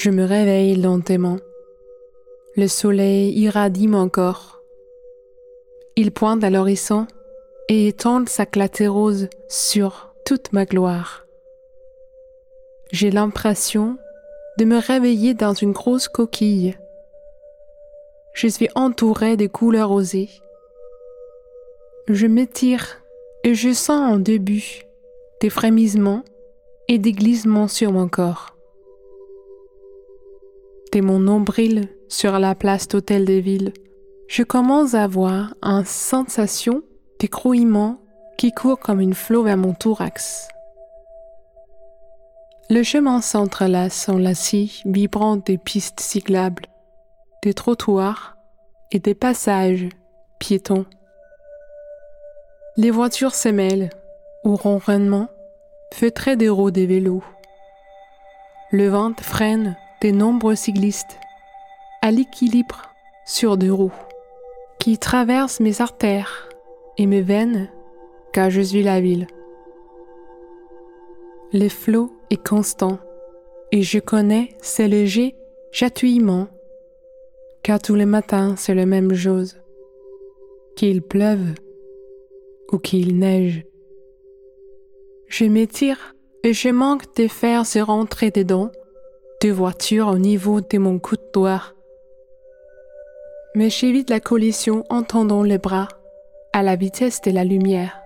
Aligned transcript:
Je 0.00 0.10
me 0.10 0.24
réveille 0.24 0.76
lentement. 0.76 1.38
Le 2.54 2.68
soleil 2.68 3.36
irradie 3.36 3.88
mon 3.88 4.08
corps. 4.08 4.62
Il 5.96 6.12
pointe 6.12 6.44
à 6.44 6.50
l'horizon 6.50 7.08
et 7.68 7.88
étend 7.88 8.24
sa 8.26 8.46
clarté 8.46 8.86
rose 8.86 9.28
sur 9.48 10.14
toute 10.24 10.52
ma 10.52 10.66
gloire. 10.66 11.26
J'ai 12.92 13.10
l'impression 13.10 13.98
de 14.56 14.64
me 14.66 14.78
réveiller 14.78 15.34
dans 15.34 15.52
une 15.52 15.72
grosse 15.72 16.06
coquille. 16.06 16.78
Je 18.34 18.46
suis 18.46 18.68
entourée 18.76 19.36
de 19.36 19.48
couleurs 19.48 19.88
rosées. 19.88 20.30
Je 22.06 22.28
m'étire 22.28 23.02
et 23.42 23.56
je 23.56 23.72
sens 23.72 24.12
en 24.12 24.18
début 24.18 24.82
des 25.40 25.50
frémissements 25.50 26.22
et 26.86 26.98
des 26.98 27.10
glissements 27.10 27.66
sur 27.66 27.90
mon 27.90 28.06
corps. 28.06 28.57
Dès 30.92 31.02
mon 31.02 31.18
nombril 31.18 31.88
sur 32.08 32.38
la 32.38 32.54
place 32.54 32.88
d'Hôtel 32.88 33.26
de 33.26 33.34
Ville, 33.34 33.72
je 34.28 34.42
commence 34.42 34.94
à 34.94 35.04
avoir 35.04 35.54
une 35.62 35.84
sensation 35.84 36.82
d'écrouillement 37.20 38.00
qui 38.38 38.52
court 38.52 38.78
comme 38.78 39.00
une 39.00 39.14
flot 39.14 39.42
vers 39.42 39.58
mon 39.58 39.74
thorax. 39.74 40.48
Le 42.70 42.82
chemin 42.82 43.20
s'entrelace 43.20 44.08
en 44.08 44.16
lacis 44.16 44.82
vibrant 44.86 45.36
des 45.36 45.58
pistes 45.58 46.00
cyclables, 46.00 46.66
des 47.42 47.52
trottoirs 47.52 48.36
et 48.90 48.98
des 48.98 49.14
passages 49.14 49.88
piétons. 50.38 50.86
Les 52.76 52.90
voitures 52.90 53.34
se 53.34 53.48
mêlent 53.48 53.90
au 54.44 54.54
ronronnement 54.54 55.28
feutré 55.92 56.36
des 56.36 56.48
roues 56.48 56.70
des 56.70 56.86
vélos. 56.86 57.24
Le 58.70 58.88
vent 58.88 59.14
freine 59.20 59.76
de 60.02 60.10
nombreux 60.10 60.54
cyclistes 60.54 61.18
à 62.02 62.10
l'équilibre 62.10 62.82
sur 63.26 63.56
deux 63.56 63.72
roues 63.72 63.92
qui 64.78 64.98
traversent 64.98 65.60
mes 65.60 65.80
artères 65.80 66.48
et 66.96 67.06
mes 67.06 67.20
veines 67.20 67.68
car 68.32 68.50
je 68.50 68.60
suis 68.60 68.82
la 68.82 69.00
ville. 69.00 69.26
Le 71.52 71.68
flot 71.68 72.12
est 72.30 72.46
constant 72.46 72.98
et 73.72 73.82
je 73.82 73.98
connais 73.98 74.56
ces 74.60 74.86
légers 74.86 75.34
chatouillements 75.72 76.48
car 77.62 77.80
tous 77.80 77.94
les 77.94 78.06
matins 78.06 78.54
c'est 78.56 78.74
la 78.74 78.86
même 78.86 79.14
chose. 79.14 79.60
Qu'il 80.76 81.02
pleuve 81.02 81.54
ou 82.70 82.78
qu'il 82.78 83.18
neige. 83.18 83.64
Je 85.26 85.44
m'étire 85.44 86.14
et 86.44 86.52
je 86.52 86.68
manque 86.68 87.16
de 87.16 87.26
faire 87.26 87.66
se 87.66 87.78
rentrer 87.80 88.30
dedans 88.30 88.70
deux 89.40 89.52
voitures 89.52 90.08
au 90.08 90.18
niveau 90.18 90.60
de 90.60 90.78
mon 90.78 90.98
coude 90.98 91.30
doigt. 91.32 91.62
Mais 93.54 93.70
j'évite 93.70 94.10
la 94.10 94.20
collision 94.20 94.84
en 94.90 95.02
tendant 95.02 95.42
les 95.42 95.58
bras 95.58 95.88
à 96.52 96.62
la 96.62 96.76
vitesse 96.76 97.20
de 97.20 97.30
la 97.30 97.44
lumière 97.44 98.00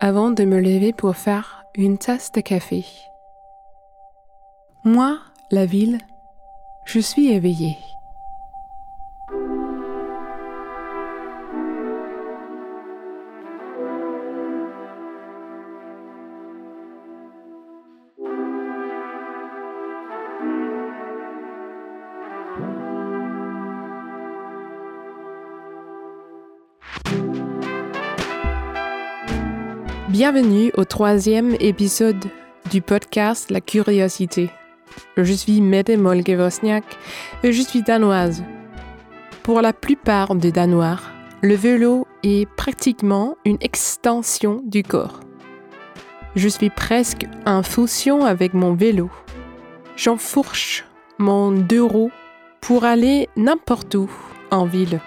avant 0.00 0.30
de 0.30 0.44
me 0.44 0.60
lever 0.60 0.92
pour 0.92 1.16
faire 1.16 1.64
une 1.74 1.96
tasse 1.96 2.32
de 2.32 2.40
café. 2.40 2.84
Moi, 4.84 5.18
la 5.50 5.64
ville, 5.64 5.98
je 6.86 7.00
suis 7.00 7.32
éveillée. 7.32 7.76
Bienvenue 30.18 30.72
au 30.78 30.86
troisième 30.86 31.56
épisode 31.60 32.24
du 32.70 32.80
podcast 32.80 33.50
La 33.50 33.60
Curiosité. 33.60 34.48
Je 35.18 35.30
suis 35.30 35.60
Mette 35.60 35.90
Molge 35.90 36.30
et 36.30 37.52
je 37.52 37.60
suis 37.60 37.82
danoise. 37.82 38.42
Pour 39.42 39.60
la 39.60 39.74
plupart 39.74 40.34
des 40.34 40.52
Danois, 40.52 41.00
le 41.42 41.54
vélo 41.54 42.06
est 42.22 42.48
pratiquement 42.48 43.36
une 43.44 43.58
extension 43.60 44.62
du 44.64 44.82
corps. 44.82 45.20
Je 46.34 46.48
suis 46.48 46.70
presque 46.70 47.26
en 47.44 47.62
fusion 47.62 48.24
avec 48.24 48.54
mon 48.54 48.72
vélo. 48.72 49.10
J'enfourche 49.96 50.86
mon 51.18 51.50
deux 51.50 51.84
roues 51.84 52.12
pour 52.62 52.84
aller 52.84 53.28
n'importe 53.36 53.94
où 53.96 54.10
en 54.50 54.64
ville. 54.64 55.02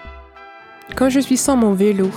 Quand 0.94 1.08
je 1.08 1.18
suis 1.18 1.36
sans 1.36 1.56
mon 1.56 1.72
vélo, 1.72 2.10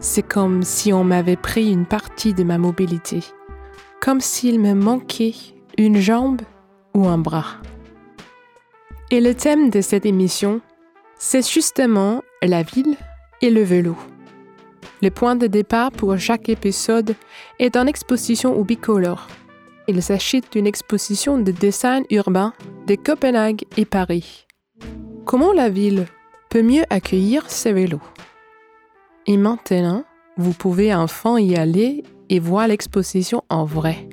c'est 0.00 0.26
comme 0.26 0.62
si 0.62 0.92
on 0.92 1.04
m'avait 1.04 1.36
pris 1.36 1.70
une 1.70 1.86
partie 1.86 2.34
de 2.34 2.44
ma 2.44 2.58
mobilité, 2.58 3.20
comme 4.00 4.20
s'il 4.20 4.60
me 4.60 4.74
manquait 4.74 5.34
une 5.78 5.98
jambe 5.98 6.42
ou 6.94 7.06
un 7.06 7.18
bras. 7.18 7.56
Et 9.10 9.20
le 9.20 9.34
thème 9.34 9.70
de 9.70 9.80
cette 9.80 10.06
émission, 10.06 10.60
c'est 11.18 11.48
justement 11.48 12.22
la 12.42 12.62
ville 12.62 12.96
et 13.40 13.50
le 13.50 13.62
vélo. 13.62 13.96
Le 15.02 15.10
point 15.10 15.36
de 15.36 15.46
départ 15.46 15.92
pour 15.92 16.18
chaque 16.18 16.48
épisode 16.48 17.14
est 17.58 17.76
une 17.76 17.88
exposition 17.88 18.58
au 18.58 18.64
bicolore. 18.64 19.28
Il 19.88 20.02
s'agit 20.02 20.42
d'une 20.50 20.66
exposition 20.66 21.38
de 21.38 21.52
dessin 21.52 22.02
urbain 22.10 22.52
de 22.86 22.96
Copenhague 22.96 23.64
et 23.76 23.84
Paris. 23.84 24.46
Comment 25.24 25.52
la 25.52 25.68
ville 25.68 26.06
peut 26.50 26.62
mieux 26.62 26.84
accueillir 26.90 27.48
ces 27.48 27.72
vélos? 27.72 28.00
Et 29.26 29.36
maintenant, 29.36 30.04
vous 30.36 30.52
pouvez 30.52 30.94
enfin 30.94 31.38
y 31.38 31.56
aller 31.56 32.04
et 32.28 32.38
voir 32.38 32.68
l'exposition 32.68 33.42
en 33.48 33.64
vrai. 33.64 34.08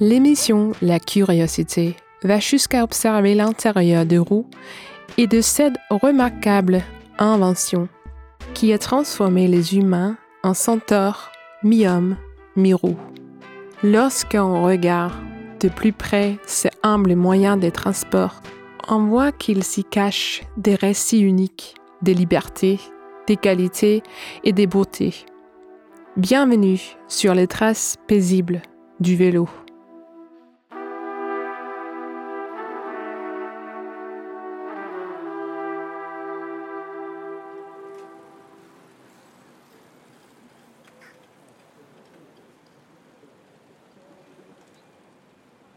L'émission 0.00 0.72
La 0.82 0.98
Curiosité 0.98 1.96
va 2.22 2.38
jusqu'à 2.38 2.82
observer 2.82 3.34
l'intérieur 3.34 4.04
de 4.04 4.18
roues 4.18 4.48
et 5.16 5.26
de 5.26 5.40
cette 5.40 5.76
remarquable 5.90 6.82
invention 7.18 7.88
qui 8.54 8.72
a 8.72 8.78
transformé 8.78 9.46
les 9.46 9.76
humains 9.76 10.16
en 10.42 10.54
centaures, 10.54 11.30
mi-hommes, 11.62 12.16
mi-roues. 12.56 12.98
Lorsqu'on 13.82 14.64
regarde 14.64 15.12
de 15.60 15.68
plus 15.68 15.92
près 15.92 16.38
ces 16.46 16.70
humbles 16.82 17.14
moyens 17.14 17.58
de 17.60 17.70
transport, 17.70 18.42
on 18.88 19.04
voit 19.06 19.32
qu'il 19.32 19.62
s'y 19.62 19.84
cache 19.84 20.42
des 20.56 20.74
récits 20.74 21.20
uniques 21.20 21.76
des 22.02 22.14
libertés, 22.14 22.80
des 23.26 23.36
qualités 23.36 24.02
et 24.44 24.52
des 24.52 24.66
beautés. 24.66 25.24
Bienvenue 26.16 26.80
sur 27.08 27.34
les 27.34 27.46
traces 27.46 27.96
paisibles 28.06 28.60
du 29.00 29.16
vélo. 29.16 29.48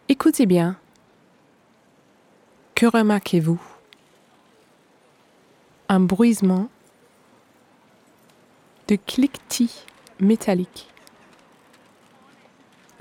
Écoutez 0.09 0.45
bien. 0.45 0.77
Que 2.73 2.85
remarquez-vous? 2.85 3.74
Un 5.89 5.99
bruisement 5.99 6.69
de 8.87 8.95
cliquetis 8.95 9.85
métalliques. 10.19 10.87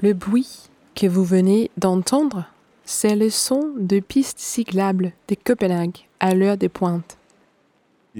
Le 0.00 0.12
bruit 0.12 0.69
que 0.94 1.06
vous 1.06 1.25
venez 1.25 1.70
d'entendre, 1.76 2.46
c'est 2.84 3.16
le 3.16 3.31
son 3.31 3.72
de 3.78 4.00
pistes 4.00 4.38
cyclables 4.38 5.12
de 5.28 5.36
Copenhague 5.42 5.98
à 6.20 6.34
l'heure 6.34 6.56
des 6.56 6.69
pointes. 6.69 7.16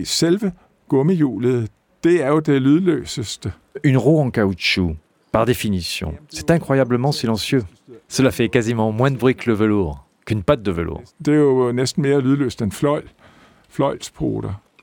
Selve 0.05 0.53
gummihjulet, 0.89 1.69
det 2.03 2.21
er 2.21 2.29
jo 2.29 2.41
det 2.41 2.61
lydløseste. 2.63 3.53
Une 3.85 3.97
roue 3.97 4.21
en 4.21 4.31
caoutchouc, 4.31 4.97
par 5.33 5.47
définition, 5.47 6.15
c'est 6.29 6.51
incroyablement 6.51 7.13
silencieux. 7.13 7.63
Cela 8.09 8.31
fait 8.31 8.49
quasiment 8.49 8.93
moins 8.93 9.11
de 9.11 9.17
bruit 9.17 9.35
que 9.35 9.51
le 9.51 9.57
velours, 9.57 10.05
qu'une 10.27 10.43
patte 10.43 10.63
de 10.63 10.73
velours. 10.73 11.03
Det 11.25 11.35
er 11.35 11.39
jo 11.39 11.73
næsten 11.73 12.03
mere 12.03 12.21
lydløst 12.21 12.63
end 12.63 12.73
fløjl. 12.73 13.05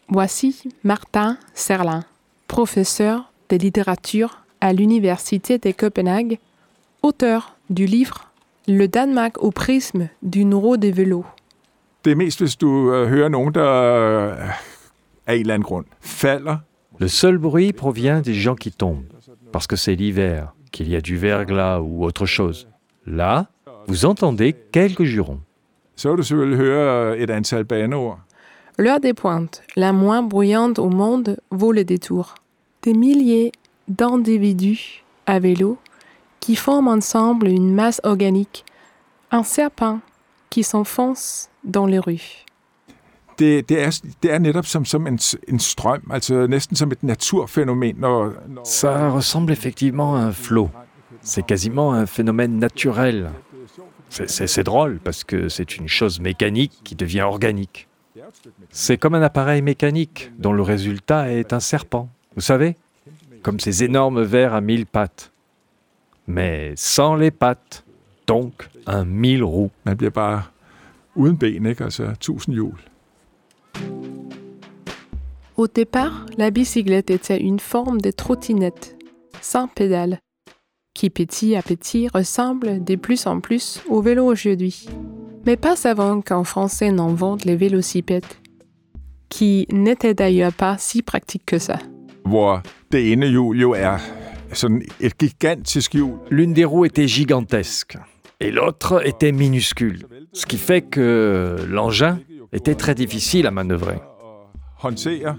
Voici 0.10 0.70
Martin 0.84 1.38
Serlin, 1.54 2.04
professeur 2.48 3.32
de 3.50 3.56
littérature 3.56 4.44
à 4.60 4.74
l'Université 4.74 5.58
de 5.58 5.72
Copenhague, 5.72 6.40
auteur 7.02 7.56
du 7.70 7.86
livre 7.86 8.32
Le 8.68 8.88
Danemark 8.88 9.42
au 9.42 9.52
prisme 9.52 10.10
du 10.22 10.44
roue 10.44 10.78
de 10.78 10.90
vélo. 10.90 11.26
Det 12.04 12.12
er 12.12 12.16
mest, 12.16 12.40
hvis 12.40 12.56
du 12.56 12.92
øh, 12.94 13.08
hører 13.08 13.30
nogen, 13.30 13.54
der 13.54 13.72
øh, 13.72 14.50
af 15.28 15.34
en 15.36 15.40
eller 15.40 15.54
anden 15.54 15.66
grund 15.66 15.86
falder. 16.02 16.58
Le 17.00 17.08
seul 17.08 17.40
bruit 17.40 17.74
provient 17.74 18.22
des 18.22 18.34
gens 18.34 18.56
qui 18.56 18.72
tombent, 18.72 19.06
parce 19.52 19.68
que 19.68 19.76
c'est 19.76 19.96
l'hiver, 19.96 20.48
qu'il 20.72 20.90
y 20.90 20.96
a 20.96 21.02
du 21.02 21.16
verglas 21.16 21.80
ou 21.80 22.04
autre 22.04 22.26
chose. 22.26 22.68
Là, 23.06 23.46
vous 23.88 24.06
entendez 24.06 24.54
quelques 24.72 25.04
jurons. 25.04 25.40
Så 25.96 26.10
vil 26.10 26.18
du 26.18 26.24
selvfølgelig 26.24 26.58
høre 26.58 27.18
et 27.20 27.30
antal. 27.30 27.66
L'heure 28.78 29.00
des 29.00 29.14
pointes, 29.14 29.62
la 29.76 29.92
moins 29.94 30.24
bruyante 30.24 30.80
au 30.80 30.90
monde, 30.90 31.38
vaut 31.52 31.72
le 31.72 31.84
détour. 31.84 32.36
Des 32.84 32.94
milliers 32.94 33.52
d'individus 33.88 35.04
à 35.26 35.40
vélo 35.40 35.78
qui 36.40 36.56
forment 36.56 36.88
ensemble 36.88 37.48
une 37.48 37.74
masse 37.74 38.02
organique, 38.04 38.66
un 39.32 39.44
serpent 39.44 40.00
qui 40.50 40.64
s'enfonce 40.64 41.50
dans 41.64 41.86
les 41.86 42.00
rues. 42.00 42.46
Det, 43.38 43.70
det, 43.70 43.80
er, 43.82 43.90
det 44.24 44.32
er 44.32 44.40
netop 44.40 44.66
som, 44.66 44.86
som 44.86 45.08
en, 45.08 45.16
s- 45.18 45.38
en 45.48 45.60
strøm, 45.60 46.02
altså 46.12 46.48
næsten 46.48 46.76
som 46.76 46.92
et 46.92 47.04
naturfænomen. 47.04 47.96
Når, 47.98 48.34
når 48.48 48.64
Ça 48.64 49.10
ressemble 49.10 49.52
effectivement 49.54 50.16
à 50.16 50.20
un 50.28 50.32
flot. 50.34 50.70
C'est 51.24 51.46
quasiment 51.48 51.94
un 51.94 52.06
phénomène 52.06 52.60
naturel. 52.60 53.30
C'est- 54.10 54.28
C'est 54.30 54.48
c'est 54.48 54.64
drôle 54.64 55.00
parce 55.04 55.24
que 55.24 55.50
c'est 55.50 55.78
une 55.78 55.88
chose 55.88 56.20
mécanique 56.20 56.74
qui 56.84 56.96
devient 56.96 57.22
organique. 57.22 57.88
C'est 58.70 58.98
comme 58.98 59.16
un 59.16 59.22
appareil 59.22 59.62
mécanique 59.62 60.32
dont 60.38 60.54
le 60.54 60.62
résultat 60.62 61.32
est 61.32 61.54
un 61.54 61.60
serpent. 61.60 62.10
Vous 62.36 62.42
savez 62.42 62.76
Comme 63.44 63.60
ces 63.60 63.84
énormes 63.84 64.22
vers 64.22 64.54
à 64.54 64.62
mille 64.62 64.86
pattes. 64.86 65.32
Mais 66.28 66.74
sans 66.76 67.16
les 67.16 67.32
pattes. 67.32 67.84
Donc 68.28 68.70
un 68.86 69.04
mille 69.04 69.44
roues. 69.44 69.72
man 69.86 69.96
bliver 69.96 70.12
bare 70.12 70.52
uden 71.16 71.38
ben, 71.38 71.66
ikke? 71.66 71.84
Altså 71.84 72.14
tusind 72.20 72.56
hjul. 72.56 72.80
Au 75.58 75.68
départ, 75.68 76.26
la 76.38 76.50
bicyclette 76.50 77.10
était 77.12 77.40
une 77.40 77.60
forme 77.60 78.02
de 78.02 78.12
trottinette, 78.12 78.96
sans 79.42 79.68
pédale, 79.68 80.20
qui 80.94 81.10
petit 81.10 81.56
à 81.56 81.62
petit 81.62 82.08
ressemble 82.08 82.84
de 82.84 82.96
plus 82.96 83.28
en 83.28 83.40
plus 83.40 83.82
au 83.90 84.02
vélo 84.02 84.26
aujourd'hui. 84.26 84.88
Mais 85.46 85.58
pas 85.58 85.88
avant 85.88 86.22
qu'en 86.22 86.44
français 86.44 86.92
n'invente 86.92 87.46
les 87.46 87.56
vélocipèdes, 87.56 88.26
qui 89.30 89.66
n'étaient 89.72 90.14
d'ailleurs 90.14 90.54
pas 90.54 90.78
si 90.78 91.02
pratiques 91.02 91.46
que 91.46 91.58
ça. 91.58 91.80
Er. 93.76 93.98
L'une 96.30 96.54
des 96.54 96.66
roues 96.66 96.86
était 96.86 97.08
gigantesque 97.08 97.98
et 98.40 98.52
l'autre 98.52 99.06
était 99.08 99.32
minuscule. 99.32 100.06
Ce 100.34 100.46
qui 100.46 100.58
fait 100.58 100.82
que 100.82 101.58
l'engin 101.68 102.20
était 102.52 102.76
très 102.76 102.96
difficile 102.96 103.48
à 103.48 103.52
manœuvrer. 103.52 104.00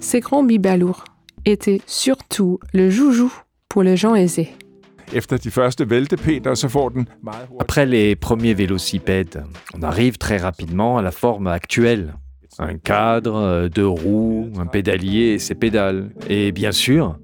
Ces 0.00 0.20
grands 0.20 0.44
bibalours 0.44 1.04
étaient 1.44 1.82
surtout 1.86 2.60
le 2.72 2.90
joujou 2.90 3.32
pour 3.68 3.82
les 3.82 3.96
gens 3.96 4.14
aisés. 4.14 4.50
Efter 5.12 5.36
de 5.36 5.50
første 5.50 5.90
væltepeter, 5.90 6.54
så 6.54 6.68
får 6.68 6.88
den 6.88 7.08
meget 7.22 7.46
hurtigt. 7.48 7.60
Après 7.60 7.86
les 7.86 8.16
premiers 8.16 8.54
vélocipèdes, 8.54 9.42
on 9.74 9.82
arrive 9.82 10.12
très 10.12 10.36
rapidement 10.42 10.98
à 10.98 11.02
la 11.02 11.10
forme 11.10 11.46
actuelle. 11.46 12.12
Un 12.58 12.78
cadre, 12.78 13.34
euh, 13.34 13.68
deux 13.68 13.88
roues, 13.88 14.50
un 14.58 14.66
pédalier 14.66 15.34
et 15.34 15.38
ses 15.38 15.54
pédales. 15.54 16.10
Et 16.28 16.52
bien 16.52 16.72
sûr, 16.72 17.18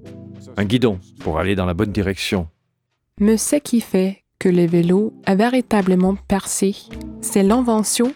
un 0.57 0.65
guidon 0.65 0.99
pour 1.19 1.39
aller 1.39 1.55
dans 1.55 1.67
la 1.67 1.73
bonne 1.73 1.91
direction. 1.91 2.47
Mais 3.19 3.37
ce 3.37 3.57
qui 3.57 3.81
fait 3.81 4.23
que 4.39 4.49
le 4.49 4.65
vélo 4.65 5.13
a 5.25 5.35
véritablement 5.35 6.15
percé, 6.27 6.75
c'est 7.21 7.43
l'invention 7.43 8.13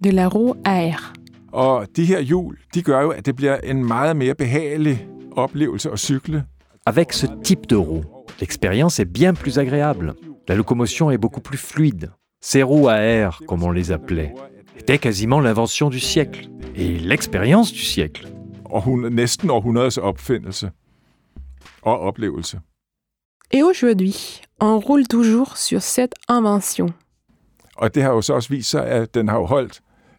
de 0.00 0.10
la 0.10 0.28
roue 0.28 0.54
à 0.64 0.82
air. 0.82 1.12
Og 1.52 1.86
de 1.96 2.04
her 2.04 2.20
hjul, 2.20 2.58
de 2.74 2.82
gør 2.82 3.02
jo, 3.02 3.10
at 3.10 3.26
det 3.26 3.36
bliver 3.36 3.56
en 3.64 3.84
meget 3.84 4.16
mere 4.16 4.34
behagelig 4.34 5.06
oplevelse 5.36 5.90
at 5.90 5.98
cykle. 5.98 6.44
Avec 6.86 7.12
ce 7.12 7.26
type 7.44 7.70
de 7.70 7.76
roue, 7.76 8.04
l'expérience 8.40 9.00
est 9.00 9.04
bien 9.04 9.34
plus 9.34 9.58
agréable. 9.58 10.14
La 10.48 10.54
locomotion 10.54 11.10
est 11.10 11.18
beaucoup 11.18 11.40
plus 11.40 11.58
fluide. 11.58 12.10
Ces 12.40 12.62
roues 12.62 12.88
à 12.88 12.96
air, 12.96 13.40
comme 13.46 13.62
on 13.62 13.70
les 13.70 13.92
appelait, 13.92 14.34
étaient 14.78 14.98
quasiment 14.98 15.40
l'invention 15.40 15.88
du 15.88 16.00
siècle 16.00 16.48
et 16.76 16.98
l'expérience 16.98 17.72
du 17.72 17.80
siècle. 17.80 18.26
Et 23.50 23.62
aujourd'hui, 23.62 24.42
on 24.60 24.80
roule 24.80 25.06
toujours 25.06 25.56
sur 25.56 25.82
cette 25.82 26.14
invention. 26.28 26.86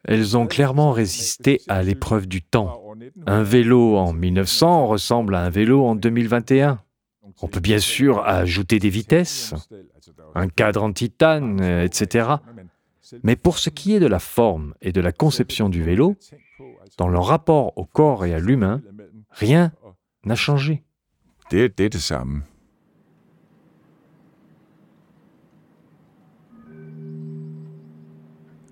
Elles 0.07 0.37
ont 0.37 0.47
clairement 0.47 0.91
résisté 0.91 1.61
à 1.67 1.83
l'épreuve 1.83 2.27
du 2.27 2.41
temps. 2.41 2.81
Un 3.25 3.43
vélo 3.43 3.97
en 3.97 4.13
1900 4.13 4.87
ressemble 4.87 5.35
à 5.35 5.41
un 5.41 5.49
vélo 5.49 5.83
en 5.83 5.95
2021. 5.95 6.79
On 7.41 7.47
peut 7.47 7.59
bien 7.59 7.79
sûr 7.79 8.23
ajouter 8.25 8.79
des 8.79 8.89
vitesses, 8.89 9.53
un 10.35 10.47
cadre 10.47 10.83
en 10.83 10.91
titane, 10.91 11.59
euh, 11.61 11.83
etc. 11.83 12.29
Mais 13.23 13.35
pour 13.35 13.57
ce 13.57 13.69
qui 13.69 13.93
est 13.93 13.99
de 13.99 14.07
la 14.07 14.19
forme 14.19 14.73
et 14.81 14.91
de 14.91 15.01
la 15.01 15.11
conception 15.11 15.69
du 15.69 15.83
vélo, 15.83 16.15
dans 16.97 17.07
leur 17.07 17.25
rapport 17.25 17.77
au 17.77 17.85
corps 17.85 18.25
et 18.25 18.33
à 18.33 18.39
l'humain, 18.39 18.81
rien 19.31 19.71
n'a 20.23 20.35
changé. 20.35 20.83
Er. 21.51 21.71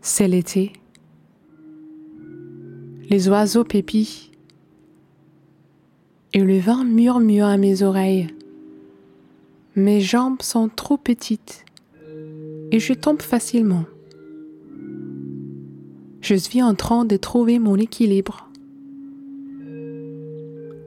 C'est 0.02 0.28
l'été. 0.28 0.74
Les 3.10 3.30
oiseaux 3.30 3.64
pépient. 3.64 4.32
Et 6.34 6.40
le 6.40 6.58
vent 6.58 6.84
murmure 6.84 7.46
à 7.46 7.58
mes 7.58 7.84
oreilles. 7.84 8.28
Mes 9.76 10.02
jambes 10.02 10.42
sont 10.44 10.70
trop 10.70 10.98
petites 10.98 11.66
et 12.72 12.80
je 12.80 12.94
tombe 12.94 13.24
facilement. 13.24 13.86
Je 16.22 16.36
suis 16.36 16.62
en 16.62 16.76
train 16.76 17.06
de 17.06 17.18
trouver 17.18 17.58
mon 17.58 17.78
équilibre. 17.78 18.50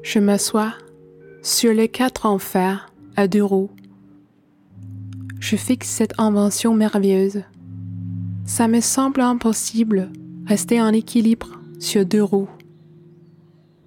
Je 0.03 0.21
m'assois 0.21 0.75
sur 1.43 1.73
les 1.73 1.89
quatre 1.89 2.27
en 2.27 2.39
fer 2.39 2.93
à 3.17 3.27
deux 3.27 3.43
roues. 3.43 3.71
Je 5.41 5.57
fixe 5.57 5.89
cette 5.89 6.19
invention 6.19 6.73
merveilleuse. 6.73 7.43
Ça 8.45 8.69
me 8.69 8.81
semble 8.81 9.21
impossible 9.21 10.13
rester 10.47 10.81
en 10.81 10.93
équilibre 10.93 11.61
sur 11.81 12.07
deux 12.07 12.23
roues. 12.23 12.49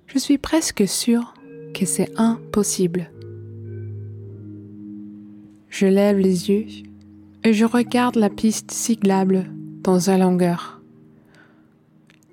Je 0.07 0.19
suis 0.19 0.37
presque 0.37 0.85
sûre 0.89 1.33
que 1.73 1.85
c'est 1.85 2.11
impossible. 2.17 3.09
Je 5.69 5.85
lève 5.85 6.17
les 6.17 6.49
yeux 6.49 6.65
et 7.43 7.53
je 7.53 7.65
regarde 7.65 8.15
la 8.15 8.29
piste 8.29 8.71
cyclable 8.71 9.45
dans 9.83 9.99
sa 9.99 10.17
longueur. 10.17 10.81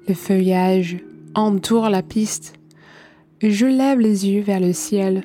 Le 0.08 0.14
feuillage 0.14 0.98
entoure 1.34 1.90
la 1.90 2.02
piste 2.02 2.54
et 3.40 3.50
je 3.50 3.66
lève 3.66 4.00
les 4.00 4.26
yeux 4.26 4.42
vers 4.42 4.60
le 4.60 4.72
ciel 4.72 5.24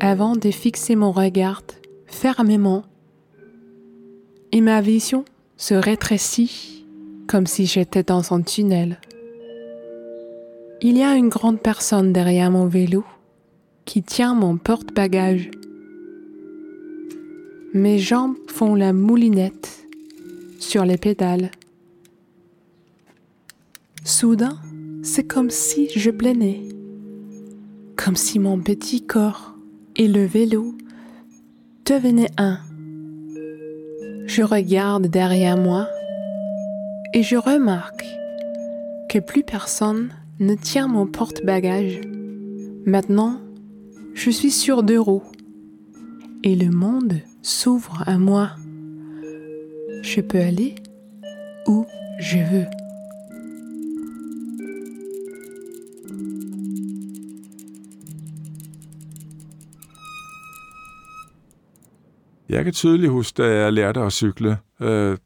avant 0.00 0.36
de 0.36 0.50
fixer 0.50 0.96
mon 0.96 1.10
regard 1.10 1.62
fermement. 2.06 2.84
Et 4.52 4.60
ma 4.60 4.80
vision 4.80 5.24
se 5.56 5.74
rétrécit 5.74 6.86
comme 7.26 7.46
si 7.46 7.66
j'étais 7.66 8.02
dans 8.02 8.32
un 8.32 8.42
tunnel. 8.42 8.98
Il 10.80 10.96
y 10.96 11.02
a 11.02 11.14
une 11.14 11.28
grande 11.28 11.60
personne 11.60 12.12
derrière 12.12 12.50
mon 12.50 12.66
vélo 12.66 13.04
qui 13.84 14.02
tient 14.02 14.34
mon 14.34 14.56
porte-bagages. 14.56 15.50
Mes 17.74 17.98
jambes 17.98 18.36
font 18.46 18.74
la 18.74 18.94
moulinette 18.94 19.86
sur 20.58 20.86
les 20.86 20.96
pédales. 20.96 21.50
Soudain, 24.04 24.58
c'est 25.02 25.24
comme 25.24 25.50
si 25.50 25.90
je 25.94 26.10
planais, 26.10 26.62
comme 27.94 28.16
si 28.16 28.38
mon 28.38 28.58
petit 28.58 29.04
corps 29.04 29.54
et 29.96 30.08
le 30.08 30.24
vélo 30.24 30.74
devenaient 31.84 32.30
un. 32.38 32.58
Je 34.26 34.42
regarde 34.42 35.08
derrière 35.08 35.58
moi 35.58 35.88
et 37.12 37.22
je 37.22 37.36
remarque 37.36 38.06
que 39.10 39.18
plus 39.18 39.42
personne 39.42 40.08
ne 40.40 40.54
tient 40.54 40.88
mon 40.88 41.06
porte-bagages. 41.06 42.00
Maintenant, 42.86 43.42
je 44.14 44.30
suis 44.30 44.52
sur 44.52 44.82
deux 44.82 45.00
roues 45.00 45.22
et 46.44 46.54
le 46.54 46.70
monde 46.70 47.20
s'ouvre 47.48 48.02
à 48.06 48.18
moi. 48.18 48.50
Je 50.02 50.20
peux 50.20 50.38
aller 50.38 50.74
où 51.66 51.86
je 52.18 52.38
veux. 52.38 52.66
Jeg 62.48 62.64
kan 62.64 62.72
tydeligt 62.72 63.12
huske, 63.12 63.42
da 63.42 63.48
jeg 63.48 63.72
lærte 63.72 64.00
at 64.00 64.12
cykle. 64.12 64.56
Euh, 64.80 65.16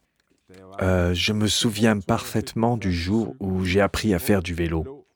je 1.15 1.33
me 1.33 1.47
souviens 1.47 2.01
parfaitement 2.01 2.77
du 2.77 2.93
jour 2.93 3.35
où 3.41 3.65
j'ai 3.65 3.81
appris 3.81 4.15
à 4.15 4.19
faire 4.19 4.43
du 4.43 4.55
vélo. 4.55 5.07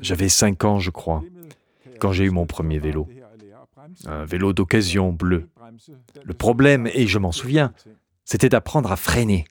J'avais 0.00 0.28
5 0.28 0.64
ans, 0.64 0.78
je 0.78 0.90
crois, 0.90 1.22
quand 1.98 2.12
j'ai 2.12 2.24
eu 2.24 2.30
mon 2.30 2.46
premier 2.46 2.78
vélo. 2.78 3.08
Un 4.06 4.24
vélo 4.24 4.52
d'occasion 4.52 5.12
bleu. 5.12 5.48
Le 6.22 6.34
problème, 6.34 6.88
et 6.92 7.06
je 7.06 7.18
m'en 7.18 7.32
souviens, 7.32 7.72
c'était 8.24 8.48
d'apprendre 8.48 8.92
à 8.92 8.96
freiner. 8.96 9.46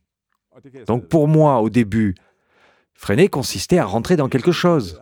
Donc 0.88 1.08
pour 1.08 1.27
moi, 1.27 1.60
au 1.62 1.70
début, 1.70 2.15
freiner 2.94 3.27
consistait 3.27 3.77
à 3.77 3.86
rentrer 3.86 4.15
dans 4.15 4.29
quelque 4.29 4.51
chose, 4.51 5.01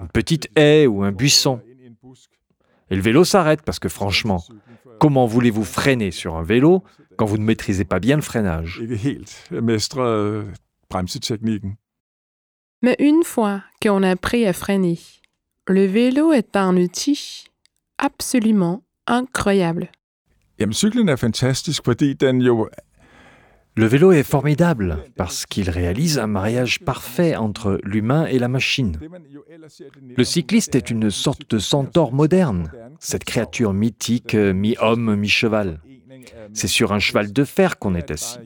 une 0.00 0.08
petite 0.08 0.48
haie 0.56 0.86
ou 0.86 1.02
un 1.02 1.12
buisson. 1.12 1.60
Et 2.90 2.96
le 2.96 3.02
vélo 3.02 3.24
s'arrête 3.24 3.62
parce 3.62 3.78
que 3.78 3.88
franchement, 3.88 4.42
comment 4.98 5.26
voulez-vous 5.26 5.64
freiner 5.64 6.10
sur 6.10 6.36
un 6.36 6.42
vélo 6.42 6.82
quand 7.16 7.26
vous 7.26 7.38
ne 7.38 7.44
maîtrisez 7.44 7.84
pas 7.84 8.00
bien 8.00 8.16
le 8.16 8.22
freinage? 8.22 8.82
Mais 12.82 12.96
une 12.98 13.24
fois 13.24 13.62
qu'on 13.82 14.02
a 14.02 14.10
appris 14.10 14.46
à 14.46 14.52
freiner, 14.52 14.98
le 15.66 15.84
vélo 15.84 16.32
est 16.32 16.56
un 16.56 16.76
outil 16.76 17.44
absolument 17.98 18.82
incroyable. 19.06 19.90
Le 23.76 23.86
vélo 23.86 24.10
est 24.10 24.24
formidable 24.24 25.04
parce 25.16 25.46
qu'il 25.46 25.70
réalise 25.70 26.18
un 26.18 26.26
mariage 26.26 26.80
parfait 26.80 27.36
entre 27.36 27.78
l'humain 27.84 28.26
et 28.26 28.40
la 28.40 28.48
machine. 28.48 28.98
Le 30.16 30.24
cycliste 30.24 30.74
est 30.74 30.90
une 30.90 31.10
sorte 31.10 31.48
de 31.48 31.60
centaure 31.60 32.12
moderne, 32.12 32.72
cette 32.98 33.24
créature 33.24 33.72
mythique 33.72 34.34
mi-homme, 34.34 35.14
mi-cheval. 35.14 35.80
C'est 36.52 36.66
sur 36.66 36.92
un 36.92 36.98
cheval 36.98 37.32
de 37.32 37.44
fer 37.44 37.78
qu'on 37.78 37.94
est 37.94 38.10
assis. 38.10 38.38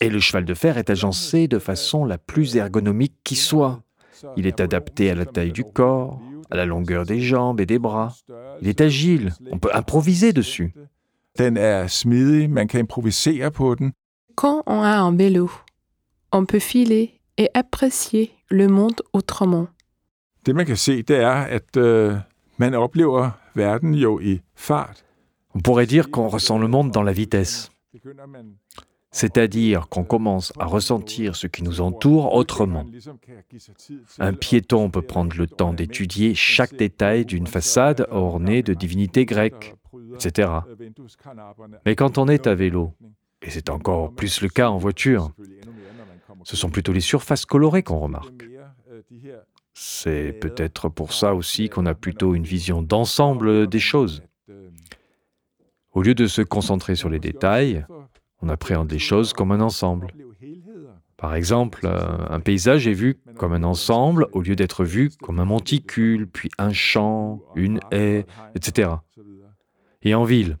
Et 0.00 0.10
le 0.10 0.18
cheval 0.18 0.44
de 0.44 0.54
fer 0.54 0.76
est 0.76 0.90
agencé 0.90 1.46
de 1.46 1.60
façon 1.60 2.04
la 2.04 2.18
plus 2.18 2.56
ergonomique 2.56 3.14
qui 3.22 3.36
soit. 3.36 3.82
Il 4.36 4.48
est 4.48 4.58
adapté 4.58 5.10
à 5.10 5.14
la 5.14 5.26
taille 5.26 5.52
du 5.52 5.62
corps, 5.62 6.20
à 6.50 6.56
la 6.56 6.66
longueur 6.66 7.06
des 7.06 7.20
jambes 7.20 7.60
et 7.60 7.66
des 7.66 7.78
bras. 7.78 8.16
Il 8.60 8.68
est 8.68 8.80
agile, 8.80 9.32
on 9.52 9.60
peut 9.60 9.70
improviser 9.72 10.32
dessus. 10.32 10.74
Quand 14.34 14.62
on 14.66 14.82
a 14.82 14.96
un 14.98 15.16
vélo, 15.16 15.50
on 16.32 16.46
peut 16.46 16.58
filer 16.58 17.20
et 17.38 17.48
apprécier 17.54 18.32
le 18.50 18.68
monde 18.68 19.02
autrement. 19.12 19.66
Det 20.46 20.54
man 20.54 20.66
kan 20.66 20.76
se, 20.76 21.02
det 21.02 21.16
er, 21.16 21.30
at 21.30 21.76
øh, 21.76 22.14
man 22.56 22.74
oplever 22.74 23.30
verden 23.54 23.94
jo 23.94 24.20
i 24.20 24.40
fart. 24.54 25.04
On 25.54 25.60
pourrait 25.60 25.86
dire 25.86 26.10
qu'on 26.10 26.28
ressent 26.28 26.58
le 26.58 26.68
monde 26.68 26.90
dans 26.90 27.02
la 27.02 27.12
vitesse. 27.12 27.70
C'est-à-dire 29.12 29.88
qu'on 29.88 30.04
commence 30.04 30.52
à 30.58 30.64
ressentir 30.64 31.36
ce 31.36 31.46
qui 31.46 31.62
nous 31.62 31.80
entoure 31.80 32.34
autrement. 32.34 32.86
Un 34.18 34.32
piéton 34.32 34.90
peut 34.90 35.02
prendre 35.02 35.36
le 35.36 35.46
temps 35.46 35.74
d'étudier 35.74 36.34
chaque 36.34 36.74
détail 36.74 37.26
d'une 37.26 37.46
façade 37.46 38.06
ornée 38.10 38.62
de 38.62 38.72
divinités 38.74 39.26
grecques, 39.26 39.74
etc. 40.14 40.50
Mais 41.84 41.94
quand 41.94 42.16
on 42.16 42.26
est 42.28 42.46
à 42.46 42.54
vélo, 42.54 42.94
et 43.42 43.50
c'est 43.50 43.70
encore 43.70 44.12
plus 44.14 44.40
le 44.40 44.48
cas 44.48 44.70
en 44.70 44.78
voiture. 44.78 45.32
Ce 46.44 46.56
sont 46.56 46.70
plutôt 46.70 46.92
les 46.92 47.00
surfaces 47.00 47.44
colorées 47.44 47.82
qu'on 47.82 47.98
remarque. 47.98 48.48
C'est 49.74 50.32
peut-être 50.32 50.88
pour 50.88 51.12
ça 51.12 51.34
aussi 51.34 51.68
qu'on 51.68 51.86
a 51.86 51.94
plutôt 51.94 52.34
une 52.34 52.44
vision 52.44 52.82
d'ensemble 52.82 53.66
des 53.66 53.78
choses. 53.78 54.22
Au 55.92 56.02
lieu 56.02 56.14
de 56.14 56.26
se 56.26 56.42
concentrer 56.42 56.94
sur 56.94 57.10
les 57.10 57.18
détails, 57.18 57.84
on 58.42 58.48
appréhende 58.48 58.90
les 58.90 58.98
choses 58.98 59.32
comme 59.32 59.52
un 59.52 59.60
ensemble. 59.60 60.08
Par 61.16 61.34
exemple, 61.34 61.86
un 61.86 62.40
paysage 62.40 62.88
est 62.88 62.92
vu 62.92 63.20
comme 63.36 63.52
un 63.52 63.62
ensemble 63.62 64.26
au 64.32 64.42
lieu 64.42 64.56
d'être 64.56 64.84
vu 64.84 65.10
comme 65.22 65.38
un 65.38 65.44
monticule, 65.44 66.26
puis 66.26 66.50
un 66.58 66.72
champ, 66.72 67.40
une 67.54 67.78
haie, 67.92 68.26
etc. 68.56 68.90
Et 70.02 70.14
en 70.14 70.24
ville, 70.24 70.58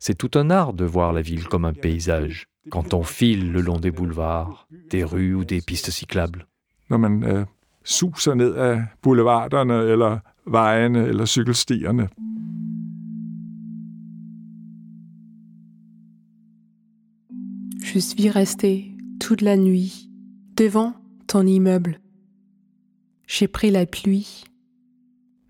c'est 0.00 0.18
tout 0.18 0.32
un 0.34 0.50
art 0.50 0.72
de 0.72 0.84
voir 0.84 1.12
la 1.12 1.22
ville 1.22 1.46
comme 1.46 1.64
un 1.64 1.72
paysage, 1.72 2.48
quand 2.70 2.92
on 2.92 3.04
file 3.04 3.52
le 3.52 3.60
long 3.60 3.78
des 3.78 3.92
boulevards, 3.92 4.66
des 4.90 5.04
rues 5.04 5.34
ou 5.34 5.44
des 5.44 5.60
pistes 5.60 5.90
cyclables. 5.90 6.46
Øh, 6.90 7.44
ned. 11.92 12.08
Je 17.82 17.98
suis 17.98 18.28
resté 18.28 18.92
toute 19.20 19.40
la 19.40 19.56
nuit 19.56 20.10
devant 20.56 20.94
ton 21.26 21.46
immeuble. 21.46 22.00
J'ai 23.26 23.48
pris 23.48 23.70
la 23.70 23.86
pluie. 23.86 24.44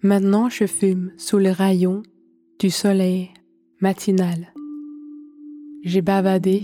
Maintenant 0.02 0.48
je 0.48 0.66
fume 0.66 1.12
sous 1.16 1.38
les 1.38 1.52
rayons 1.52 2.02
du 2.58 2.70
soleil 2.70 3.30
matinale. 3.80 4.52
J'ai 5.82 6.02
bavardé 6.02 6.62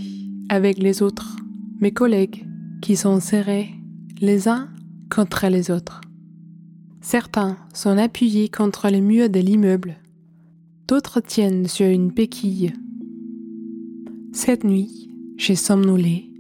avec 0.48 0.78
les 0.78 1.02
autres, 1.02 1.36
mes 1.80 1.92
collègues, 1.92 2.46
qui 2.80 2.96
sont 2.96 3.20
serrés 3.20 3.70
les 4.20 4.48
uns 4.48 4.68
contre 5.10 5.46
les 5.48 5.70
autres. 5.70 6.00
Certains 7.00 7.56
sont 7.74 7.98
appuyés 7.98 8.48
contre 8.48 8.90
le 8.90 9.00
mur 9.00 9.28
de 9.30 9.40
l'immeuble, 9.40 9.96
d'autres 10.86 11.20
tiennent 11.20 11.66
sur 11.66 11.86
une 11.86 12.10
béquille. 12.10 12.72
Cette 14.32 14.64
nuit, 14.64 15.09
j'ai 15.40 15.56
somnolé 15.56 16.30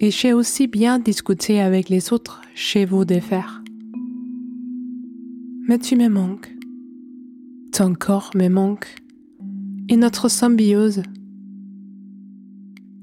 et 0.00 0.10
j'ai 0.10 0.32
aussi 0.32 0.66
bien 0.66 0.98
discuté 0.98 1.60
avec 1.60 1.90
les 1.90 2.14
autres 2.14 2.40
chevaux 2.54 3.04
de 3.04 3.20
fer. 3.20 3.62
Mais 5.68 5.78
tu 5.78 5.96
me 5.96 6.08
manques. 6.08 6.50
Ton 7.72 7.94
corps 7.94 8.30
me 8.34 8.48
manque 8.48 8.96
et 9.90 9.96
notre 9.96 10.30
symbiose. 10.30 11.02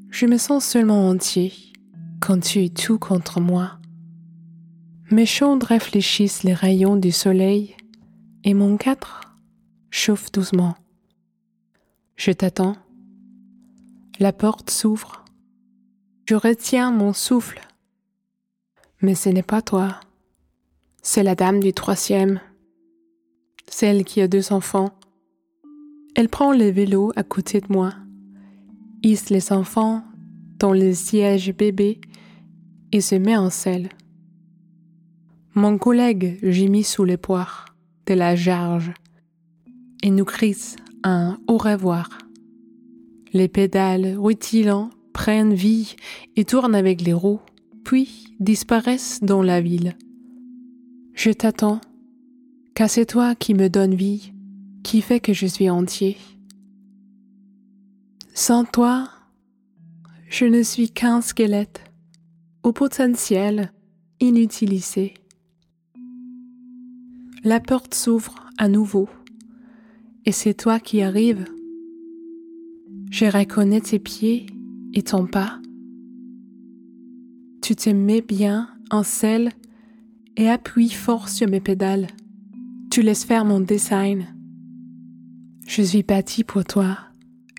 Je 0.09 0.25
me 0.25 0.37
sens 0.37 0.65
seulement 0.65 1.07
entier 1.07 1.53
quand 2.21 2.39
tu 2.39 2.63
es 2.63 2.69
tout 2.69 2.97
contre 2.97 3.39
moi. 3.39 3.73
Mes 5.11 5.27
chaudes 5.27 5.63
réfléchissent 5.63 6.41
les 6.41 6.55
rayons 6.55 6.95
du 6.95 7.11
soleil 7.11 7.75
et 8.43 8.55
mon 8.55 8.77
quatre 8.77 9.21
chauffe 9.91 10.31
doucement. 10.31 10.73
Je 12.15 12.31
t'attends. 12.31 12.77
La 14.19 14.33
porte 14.33 14.71
s'ouvre. 14.71 15.18
Je 16.29 16.35
retiens 16.35 16.91
mon 16.91 17.11
souffle. 17.11 17.59
Mais 19.01 19.15
ce 19.15 19.29
n'est 19.29 19.41
pas 19.41 19.63
toi. 19.63 19.99
C'est 21.01 21.23
la 21.23 21.33
dame 21.33 21.59
du 21.59 21.73
troisième. 21.73 22.39
Celle 23.67 24.03
qui 24.05 24.21
a 24.21 24.27
deux 24.27 24.53
enfants 24.53 24.91
elle 26.15 26.29
prend 26.29 26.53
le 26.53 26.69
vélo 26.69 27.11
à 27.15 27.23
côté 27.23 27.61
de 27.61 27.65
moi, 27.73 27.95
hisse 29.01 29.31
les 29.31 29.51
enfants 29.51 30.03
dans 30.59 30.71
le 30.71 30.93
siège 30.93 31.51
bébé 31.51 31.99
et 32.91 33.01
se 33.01 33.15
met 33.15 33.35
en 33.35 33.49
selle. 33.49 33.89
Mon 35.55 35.79
collègue 35.79 36.37
gémit 36.43 36.83
sous 36.83 37.05
les 37.05 37.17
poires 37.17 37.73
de 38.05 38.13
la 38.13 38.35
jarge 38.35 38.93
et 40.03 40.11
nous 40.11 40.25
crie 40.25 40.75
un 41.03 41.39
au 41.47 41.57
revoir. 41.57 42.19
Les 43.33 43.47
pédales 43.47 44.15
rutilants 44.15 44.91
prennent 45.19 45.53
vie 45.53 45.97
et 46.37 46.45
tournent 46.45 46.75
avec 46.75 47.01
les 47.01 47.11
roues, 47.11 47.41
puis 47.83 48.33
disparaissent 48.39 49.19
dans 49.21 49.43
la 49.43 49.59
ville. 49.59 49.97
Je 51.13 51.31
t'attends, 51.31 51.81
car 52.73 52.89
c'est 52.89 53.05
toi 53.05 53.35
qui 53.35 53.53
me 53.53 53.67
donnes 53.67 53.95
vie 53.95 54.31
qui 54.81 55.01
fait 55.01 55.19
que 55.19 55.33
je 55.33 55.45
suis 55.45 55.69
entier. 55.69 56.15
Sans 58.33 58.63
toi, 58.63 59.09
je 60.29 60.45
ne 60.45 60.63
suis 60.63 60.89
qu'un 60.89 61.19
squelette 61.19 61.83
au 62.63 62.71
potentiel 62.71 63.73
inutilisé. 64.21 65.15
La 67.43 67.59
porte 67.59 67.93
s'ouvre 67.93 68.35
à 68.57 68.69
nouveau 68.69 69.09
et 70.25 70.31
c'est 70.31 70.53
toi 70.53 70.79
qui 70.79 71.01
arrives. 71.01 71.43
Je 73.11 73.25
reconnais 73.25 73.81
tes 73.81 73.99
pieds 73.99 74.45
et 74.93 75.03
ton 75.03 75.25
pas. 75.25 75.59
Tu 77.61 77.75
te 77.75 77.89
mets 77.89 78.21
bien 78.21 78.69
en 78.91 79.03
selle 79.03 79.51
et 80.37 80.49
appuies 80.49 80.89
fort 80.89 81.29
sur 81.29 81.47
mes 81.49 81.59
pédales. 81.59 82.07
Tu 82.89 83.01
laisses 83.01 83.25
faire 83.25 83.45
mon 83.45 83.59
design. 83.59 84.27
Je 85.67 85.83
suis 85.83 86.03
bâti 86.03 86.43
pour 86.43 86.63
toi 86.63 86.97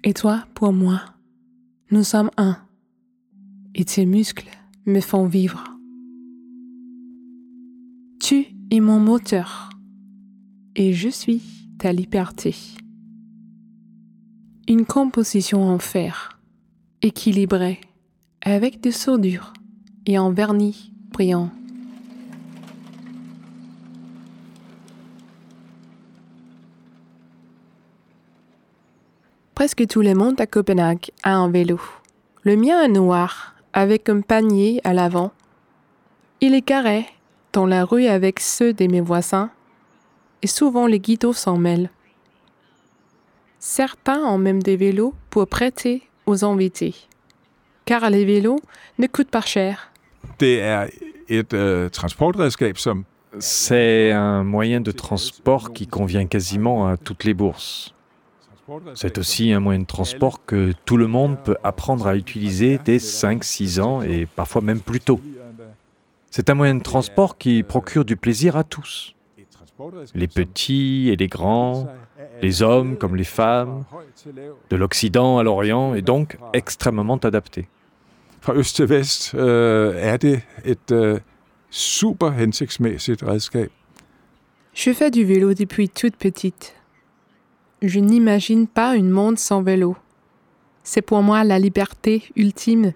et 0.03 0.15
toi 0.15 0.45
pour 0.55 0.73
moi. 0.73 1.03
Nous 1.91 2.05
sommes 2.05 2.31
un 2.37 2.57
et 3.75 3.85
tes 3.85 4.07
muscles 4.07 4.49
me 4.87 5.01
font 5.01 5.27
vivre. 5.27 5.65
Tu 8.21 8.47
es 8.71 8.81
mon 8.81 8.99
moteur 8.99 9.71
et 10.77 10.93
je 10.93 11.09
suis 11.09 11.43
ta 11.79 11.93
liberté. 11.93 12.55
Une 14.69 14.85
composition 14.85 15.65
en 15.65 15.79
fer, 15.79 16.40
équilibrée, 17.03 17.81
avec 18.43 18.81
des 18.81 18.93
soudures 18.93 19.55
et 20.05 20.19
en 20.19 20.31
vernis 20.33 20.93
brillant. 21.13 21.51
Presque 29.55 29.87
tout 29.87 30.03
le 30.03 30.15
monde 30.15 30.41
à 30.41 30.47
Copenhague 30.47 31.11
a 31.23 31.35
un 31.35 31.51
vélo. 31.51 31.81
Le 32.43 32.57
mien 32.57 32.83
est 32.83 32.89
noir, 32.89 33.55
avec 33.73 34.09
un 34.09 34.21
panier 34.21 34.81
à 34.85 34.93
l'avant. 34.93 35.33
Il 36.41 36.55
est 36.55 36.63
carré, 36.63 37.07
dans 37.53 37.67
la 37.67 37.85
rue 37.85 38.07
avec 38.07 38.41
ceux 38.41 38.73
de 38.73 38.87
mes 38.87 39.01
voisins, 39.01 39.51
et 40.43 40.47
souvent 40.47 40.87
les 40.87 41.01
guidots 41.01 41.33
s'en 41.33 41.57
mêlent. 41.57 41.91
Certains 43.59 44.25
ont 44.25 44.39
même 44.39 44.63
des 44.63 44.77
vélos 44.77 45.15
pour 45.29 45.47
prêter 45.47 46.10
aux 46.31 46.45
invités, 46.45 46.95
car 47.85 48.09
les 48.11 48.25
vélos 48.25 48.61
ne 48.99 49.07
coûtent 49.07 49.31
pas 49.31 49.43
cher. 49.43 49.91
Er 50.41 50.87
øh, 51.53 51.89
C'est 53.39 54.13
un 54.13 54.43
moyen 54.43 54.81
de 54.81 54.91
transport 54.93 55.73
qui 55.73 55.87
convient 55.87 56.27
quasiment 56.27 56.89
à 56.89 56.97
toutes 56.97 57.25
les 57.25 57.35
bourses. 57.35 57.95
C'est 58.95 59.19
aussi 59.19 59.53
un 59.53 59.61
moyen 59.61 59.81
de 59.81 59.87
transport 59.87 60.45
que 60.45 60.73
tout 60.85 60.97
le 60.97 61.07
monde 61.07 61.37
peut 61.43 61.57
apprendre 61.63 62.07
à 62.07 62.15
utiliser 62.17 62.79
dès 62.85 62.99
5-6 62.99 63.81
ans 63.81 64.03
et 64.03 64.27
parfois 64.27 64.63
même 64.63 64.81
plus 64.81 65.01
tôt. 65.01 65.21
C'est 66.31 66.51
un 66.51 66.55
moyen 66.55 66.77
de 66.77 66.83
transport 66.83 67.39
qui 67.39 67.63
procure 67.65 68.05
du 68.05 68.17
plaisir 68.17 68.57
à 68.57 68.63
tous, 68.63 69.17
les 70.15 70.29
petits 70.29 71.09
et 71.11 71.17
les 71.17 71.27
grands, 71.27 71.89
les 72.43 72.63
hommes 72.63 72.97
comme 72.97 73.17
les 73.17 73.25
femmes, 73.25 73.85
de 74.71 74.77
l'Occident 74.77 75.39
à 75.39 75.43
l'Orient, 75.43 75.95
et 75.95 76.03
donc 76.03 76.37
extrêmement 76.53 77.19
adapté. 77.19 77.69
fra 78.41 78.55
øst 78.55 78.77
til 78.77 78.89
vest 78.89 79.35
øh, 79.35 79.95
er 79.97 80.17
det 80.17 80.41
et 80.65 80.91
øh, 80.93 81.21
super 81.71 82.31
hensigtsmæssigt 82.31 83.23
redskab? 83.23 83.71
Je 84.75 84.95
fais 84.95 85.11
du 85.11 85.25
vélo 85.25 85.53
depuis 85.53 85.89
toute 85.89 86.17
petite. 86.19 86.73
Je 87.83 88.01
n'imagine 88.01 88.67
pas 88.67 88.95
une 88.95 89.11
monde 89.11 89.39
sans 89.39 89.63
vélo. 89.63 89.97
C'est 90.85 91.03
pour 91.03 91.23
moi 91.23 91.45
la 91.45 91.59
liberté 91.59 92.31
ultime 92.37 92.93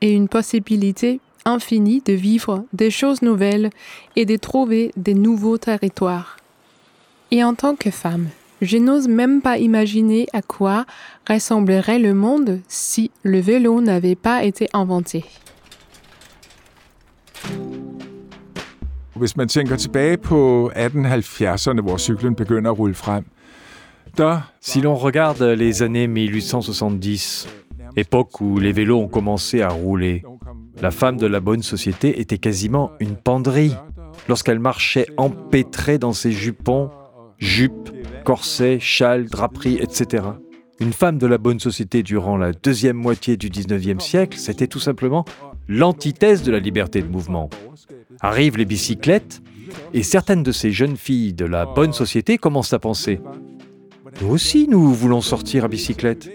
et 0.00 0.10
une 0.12 0.28
possibilité 0.28 1.20
infinie 1.44 2.00
de 2.00 2.12
vivre 2.12 2.64
des 2.72 2.90
choses 2.90 3.22
nouvelles 3.22 3.70
et 4.16 4.24
de 4.24 4.36
trouver 4.36 4.92
des 4.96 5.14
nouveaux 5.14 5.58
territoires. 5.58 6.36
Et 7.30 7.42
en 7.42 7.54
tant 7.54 7.76
que 7.76 7.90
femme, 7.90 8.28
je 8.60 8.78
n'ose 8.78 9.08
même 9.08 9.42
pas 9.42 9.58
imaginer 9.58 10.26
à 10.32 10.42
quoi 10.42 10.86
ressemblerait 11.28 11.98
le 11.98 12.14
monde 12.14 12.60
si 12.68 13.10
le 13.22 13.40
vélo 13.40 13.80
n'avait 13.80 14.14
pas 14.14 14.44
été 14.44 14.68
inventé. 14.72 15.24
Hvis 19.16 19.36
man 19.36 19.48
tænker 19.48 19.76
tilbage 19.76 20.18
på 20.18 20.70
1870'erne, 20.76 21.80
hvor 21.80 21.96
cyklen 21.96 22.34
begynder 22.34 22.70
at 22.70 22.78
rulle 22.78 22.94
frem, 22.94 23.24
der 24.16 24.52
Si 24.60 24.80
l'on 24.80 24.94
regarde 24.94 25.42
les 25.42 25.82
années 25.82 26.06
1870, 26.06 27.48
époque 27.96 28.40
où 28.40 28.58
les 28.58 28.72
vélos 28.72 29.00
ont 29.00 29.08
commencé 29.08 29.62
à 29.62 29.68
rouler, 29.68 30.22
la 30.82 30.90
femme 30.90 31.16
de 31.16 31.26
la 31.26 31.40
bonne 31.40 31.62
société 31.62 32.20
était 32.20 32.38
quasiment 32.38 32.90
une 33.00 33.16
penderie 33.16 33.74
lorsqu'elle 34.28 34.58
marchait 34.58 35.06
empêtrée 35.16 35.98
dans 35.98 36.12
ses 36.12 36.32
jupons, 36.32 36.90
jupes, 37.38 37.90
corsets, 38.26 38.80
châles, 38.80 39.26
draperies, 39.26 39.78
etc. 39.80 40.24
Une 40.80 40.92
femme 40.92 41.16
de 41.16 41.28
la 41.28 41.38
bonne 41.38 41.60
société 41.60 42.02
durant 42.02 42.36
la 42.36 42.50
deuxième 42.50 42.96
moitié 42.96 43.36
du 43.36 43.50
19e 43.50 44.00
siècle, 44.00 44.36
c'était 44.36 44.66
tout 44.66 44.80
simplement 44.80 45.24
l'antithèse 45.68 46.42
de 46.42 46.50
la 46.50 46.58
liberté 46.58 47.02
de 47.02 47.06
mouvement. 47.06 47.48
Arrivent 48.20 48.58
les 48.58 48.64
bicyclettes, 48.64 49.42
et 49.94 50.02
certaines 50.02 50.42
de 50.42 50.50
ces 50.50 50.72
jeunes 50.72 50.96
filles 50.96 51.34
de 51.34 51.44
la 51.44 51.66
bonne 51.66 51.92
société 51.92 52.36
commencent 52.36 52.72
à 52.72 52.80
penser 52.80 53.20
Nous 54.20 54.28
aussi, 54.28 54.66
nous 54.68 54.92
voulons 54.92 55.20
sortir 55.20 55.64
à 55.64 55.68
bicyclette. 55.68 56.28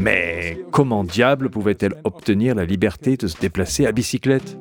Mais 0.00 0.58
comment 0.70 1.04
diable 1.04 1.50
pouvait-elle 1.50 2.00
obtenir 2.04 2.54
la 2.54 2.64
liberté 2.64 3.18
de 3.18 3.26
se 3.26 3.38
déplacer 3.38 3.84
à 3.84 3.92
bicyclette? 3.92 4.56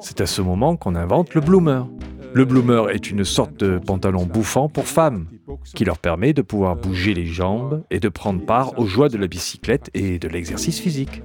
C'est 0.00 0.22
à 0.22 0.26
ce 0.26 0.40
moment 0.40 0.76
qu'on 0.76 0.94
invente 0.94 1.34
le 1.34 1.42
bloomer. 1.42 1.86
Le 2.34 2.44
bloomer 2.44 2.88
est 2.90 3.10
une 3.10 3.24
sorte 3.24 3.56
de 3.58 3.78
pantalon 3.78 4.24
bouffant 4.24 4.68
pour 4.68 4.86
femmes, 4.86 5.26
qui 5.74 5.84
leur 5.84 5.98
permet 5.98 6.32
de 6.32 6.42
pouvoir 6.42 6.76
bouger 6.76 7.12
les 7.12 7.26
jambes 7.26 7.82
et 7.90 8.00
de 8.00 8.08
prendre 8.08 8.44
part 8.44 8.78
aux 8.78 8.86
joies 8.86 9.08
de 9.08 9.18
la 9.18 9.26
bicyclette 9.26 9.90
et 9.94 10.18
de 10.18 10.28
l'exercice 10.28 10.80
physique. 10.80 11.22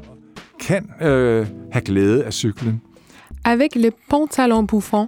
øh. 1.01 1.45
Avec 3.43 3.75
les 3.75 3.91
pantalons 3.91 4.63
bouffants, 4.63 5.07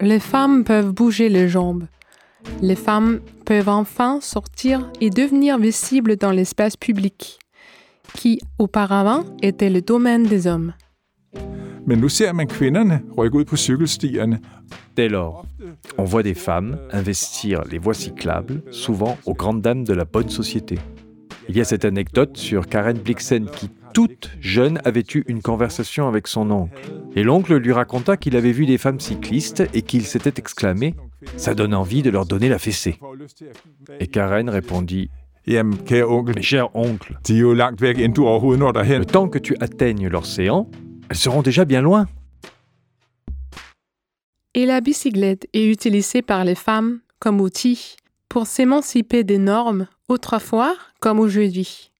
les 0.00 0.20
femmes 0.20 0.64
peuvent 0.64 0.92
bouger 0.92 1.28
les 1.28 1.48
jambes. 1.48 1.86
Les 2.60 2.76
femmes 2.76 3.20
peuvent 3.44 3.68
enfin 3.68 4.20
sortir 4.20 4.90
et 5.00 5.10
devenir 5.10 5.58
visibles 5.58 6.16
dans 6.16 6.30
l'espace 6.30 6.76
public, 6.76 7.38
qui 8.14 8.40
auparavant 8.58 9.24
était 9.42 9.70
le 9.70 9.80
domaine 9.80 10.24
des 10.24 10.46
hommes. 10.46 10.72
Men 11.86 11.98
nu 11.98 12.08
ser 12.08 12.32
man 12.32 12.46
kvinderne 12.46 13.02
rykke 13.18 13.38
ud 13.38 13.44
på 13.44 13.56
cykelstierne, 13.56 14.38
Dès 14.96 15.08
lors, 15.08 15.46
on 15.96 16.04
voit 16.04 16.22
des 16.22 16.34
femmes 16.34 16.76
investir 16.92 17.62
les 17.70 17.78
voies 17.78 17.94
cyclables, 17.94 18.62
souvent 18.70 19.16
aux 19.24 19.34
grandes 19.34 19.62
dames 19.62 19.84
de 19.84 19.94
la 19.94 20.04
bonne 20.04 20.28
société. 20.28 20.78
Il 21.48 21.56
y 21.56 21.60
a 21.60 21.64
cette 21.64 21.84
anecdote 21.86 22.36
sur 22.36 22.66
Karen 22.66 22.98
Blixen 22.98 23.46
qui, 23.46 23.70
toute 23.94 24.30
jeune, 24.40 24.80
avait 24.84 25.04
eu 25.14 25.24
une 25.26 25.40
conversation 25.40 26.08
avec 26.08 26.26
son 26.28 26.50
oncle. 26.50 26.92
Et 27.16 27.22
l'oncle 27.22 27.56
lui 27.56 27.72
raconta 27.72 28.16
qu'il 28.18 28.36
avait 28.36 28.52
vu 28.52 28.66
des 28.66 28.78
femmes 28.78 29.00
cyclistes 29.00 29.62
et 29.72 29.82
qu'il 29.82 30.04
s'était 30.04 30.34
exclamé⁇ 30.38 30.90
Ça 31.36 31.54
donne 31.54 31.74
envie 31.74 32.02
de 32.02 32.10
leur 32.10 32.26
donner 32.26 32.48
la 32.50 32.58
fessée⁇ 32.58 32.98
Et 33.98 34.06
Karen 34.08 34.50
répondit 34.50 35.08
Jamen, 35.46 35.76
kære 35.76 36.08
onkel, 36.08 36.34
Mais 36.36 36.42
cher 36.42 36.76
oncle, 36.76 37.18
de 37.26 37.34
er 37.34 37.38
jo 37.38 37.52
langt 37.52 37.80
væk, 37.80 37.98
inden 37.98 38.12
du 38.12 38.26
overhovedet 38.26 38.58
når 38.60 38.72
derhen. 38.72 38.98
le 39.00 39.06
temps 39.06 39.28
que 39.28 39.40
tu 39.40 39.56
atteignes 39.60 40.08
l'océan, 40.08 40.68
elles 41.12 41.18
seront 41.18 41.42
déjà 41.42 41.66
bien 41.66 41.82
loin. 41.82 42.06
Et 44.54 44.64
la 44.64 44.80
bicyclette 44.80 45.46
est 45.52 45.66
utilisée 45.66 46.22
par 46.22 46.42
les 46.42 46.54
femmes 46.54 47.00
comme 47.18 47.38
outil 47.42 47.96
pour 48.30 48.46
s'émanciper 48.46 49.22
des 49.22 49.36
normes 49.36 49.88
autrefois 50.08 50.74
comme 51.00 51.20
aujourd'hui. 51.20 51.92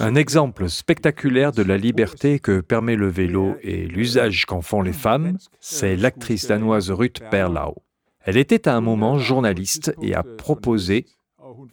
Un 0.00 0.14
exemple 0.14 0.68
spectaculaire 0.68 1.52
de 1.52 1.62
la 1.62 1.78
liberté 1.78 2.38
que 2.38 2.60
permet 2.60 2.96
le 2.96 3.08
vélo 3.08 3.56
et 3.62 3.86
l'usage 3.86 4.44
qu'en 4.44 4.60
font 4.60 4.82
les 4.82 4.92
femmes, 4.92 5.38
c'est 5.60 5.96
l'actrice 5.96 6.46
danoise 6.46 6.90
Ruth 6.90 7.22
Perlau. 7.30 7.74
Elle 8.20 8.36
était 8.36 8.68
à 8.68 8.76
un 8.76 8.82
moment 8.82 9.18
journaliste 9.18 9.94
et 10.02 10.14
a 10.14 10.22
proposé 10.22 11.06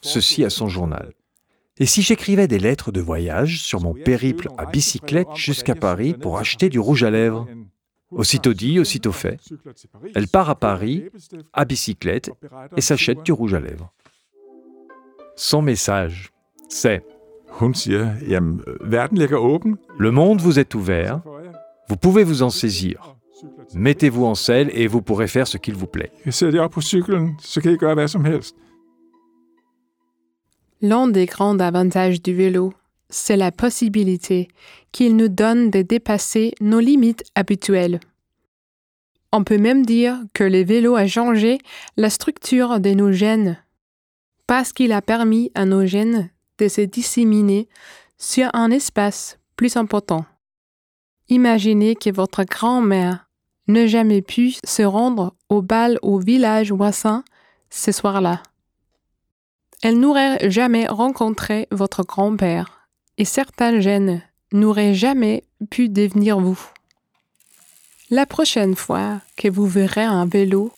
ceci 0.02 0.45
à 0.45 0.49
son 0.49 0.69
journal. 0.69 1.13
Et 1.79 1.86
si 1.86 2.01
j'écrivais 2.01 2.47
des 2.47 2.59
lettres 2.59 2.91
de 2.91 3.01
voyage 3.01 3.62
sur 3.62 3.81
mon 3.81 3.93
périple 3.93 4.49
à 4.57 4.65
bicyclette 4.65 5.36
jusqu'à 5.36 5.75
Paris 5.75 6.13
pour 6.13 6.38
acheter 6.38 6.69
du 6.69 6.79
rouge 6.79 7.03
à 7.03 7.09
lèvres 7.09 7.47
Aussitôt 8.15 8.53
dit, 8.53 8.79
aussitôt 8.79 9.12
fait. 9.12 9.39
Elle 10.15 10.27
part 10.27 10.49
à 10.49 10.55
Paris, 10.55 11.05
à 11.51 11.65
bicyclette, 11.65 12.31
et 12.77 12.81
s'achète 12.81 13.23
du 13.23 13.31
rouge 13.31 13.53
à 13.53 13.59
lèvres. 13.59 13.91
Son 15.36 15.62
message, 15.62 16.31
c'est. 16.69 17.03
Le 19.97 20.12
monde 20.12 20.41
vous 20.41 20.59
est 20.59 20.75
ouvert, 20.75 21.21
vous 21.88 21.97
pouvez 21.97 22.23
vous 22.23 22.43
en 22.43 22.49
saisir. 22.49 23.15
Mettez-vous 23.73 24.25
en 24.25 24.36
selle 24.36 24.69
et 24.73 24.88
vous 24.88 25.01
pourrez 25.01 25.27
faire 25.27 25.47
ce 25.47 25.57
qu'il 25.57 25.75
vous 25.75 25.88
plaît. 25.88 26.12
L'un 30.83 31.07
des 31.07 31.27
grands 31.27 31.59
avantages 31.59 32.21
du 32.21 32.33
vélo, 32.33 32.73
c'est 33.09 33.37
la 33.37 33.53
possibilité 33.53 34.49
qu'il 34.91 35.15
nous 35.15 35.29
donne 35.29 35.69
de 35.69 35.81
dépasser 35.81 36.53
nos 36.59 36.81
limites 36.81 37.23
habituelles. 37.35 38.01
On 39.31 39.45
peut 39.45 39.57
même 39.57 39.85
dire 39.85 40.19
que 40.33 40.43
le 40.43 40.61
vélo 40.61 40.97
a 40.97 41.07
changé 41.07 41.59
la 41.95 42.09
structure 42.09 42.81
de 42.81 42.89
nos 42.89 43.13
gènes, 43.13 43.63
parce 44.45 44.73
qu'il 44.73 44.91
a 44.91 45.01
permis 45.01 45.51
à 45.55 45.63
nos 45.63 45.85
gènes 45.85 46.29
de 46.57 46.67
se 46.67 46.81
disséminer 46.81 47.69
sur 48.17 48.49
un 48.51 48.69
espace 48.69 49.39
plus 49.55 49.77
important. 49.77 50.25
Imaginez 51.29 51.95
que 51.95 52.09
votre 52.09 52.43
grand-mère 52.43 53.29
n'a 53.69 53.87
jamais 53.87 54.21
pu 54.21 54.55
se 54.65 54.83
rendre 54.83 55.33
au 55.47 55.61
bal 55.61 55.97
au 56.01 56.19
village 56.19 56.73
voisin 56.73 57.23
ce 57.69 57.93
soir-là. 57.93 58.43
Elle 59.83 59.99
n'aurait 59.99 60.49
jamais 60.49 60.87
rencontré 60.87 61.67
votre 61.69 62.03
grand-père 62.03 62.87
et 63.17 63.25
certains 63.25 63.81
gènes 63.81 64.21
n'auraient 64.53 64.93
jamais 64.95 65.43
pu 65.69 65.89
devenir 65.89 66.39
vous. 66.39 66.59
La 68.09 68.25
prochaine 68.25 68.75
fois 68.75 69.19
que 69.35 69.49
vous 69.49 69.67
verrez 69.67 70.05
un 70.05 70.25
vélo, 70.25 70.71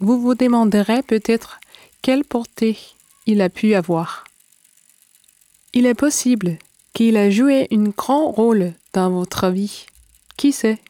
vous 0.00 0.20
vous 0.20 0.34
demanderez 0.34 1.02
peut-être 1.02 1.58
quelle 2.02 2.22
portée 2.22 2.76
il 3.24 3.40
a 3.40 3.48
pu 3.48 3.72
avoir. 3.72 4.24
Il 5.72 5.86
est 5.86 5.94
possible 5.94 6.58
qu'il 6.92 7.16
a 7.16 7.30
joué 7.30 7.66
un 7.72 7.84
grand 7.84 8.30
rôle 8.30 8.74
dans 8.92 9.08
votre 9.08 9.48
vie. 9.48 9.86
Qui 10.36 10.52
sait? 10.52 10.80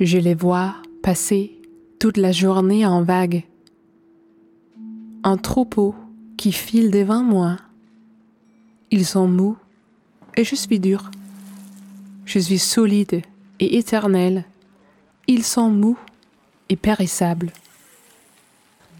Je 0.00 0.18
les 0.18 0.34
vois 0.34 0.74
passer 1.02 1.56
toute 2.00 2.16
la 2.16 2.32
journée 2.32 2.84
en 2.84 3.04
vague. 3.04 3.44
Un 5.22 5.36
troupeau 5.36 5.94
qui 6.36 6.50
file 6.50 6.90
devant 6.90 7.22
moi. 7.22 7.58
Ils 8.90 9.06
sont 9.06 9.28
mous 9.28 9.56
et 10.36 10.42
je 10.42 10.56
suis 10.56 10.80
dur. 10.80 11.12
Je 12.24 12.40
suis 12.40 12.58
solide 12.58 13.22
et 13.60 13.78
éternel. 13.78 14.44
Ils 15.28 15.44
sont 15.44 15.70
mous 15.70 15.98
et 16.68 16.76
périssables. 16.76 17.52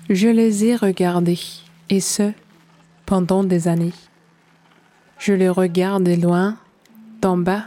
Je 0.08 0.28
les 0.28 0.64
ai 0.64 0.76
regardés, 0.76 1.40
et 1.90 2.00
ce, 2.00 2.32
pendant 3.04 3.42
des 3.42 3.66
années. 3.66 3.94
Je 5.18 5.32
les 5.32 5.48
regarde 5.48 6.04
de 6.04 6.14
loin, 6.14 6.56
d'en 7.20 7.36
bas. 7.36 7.64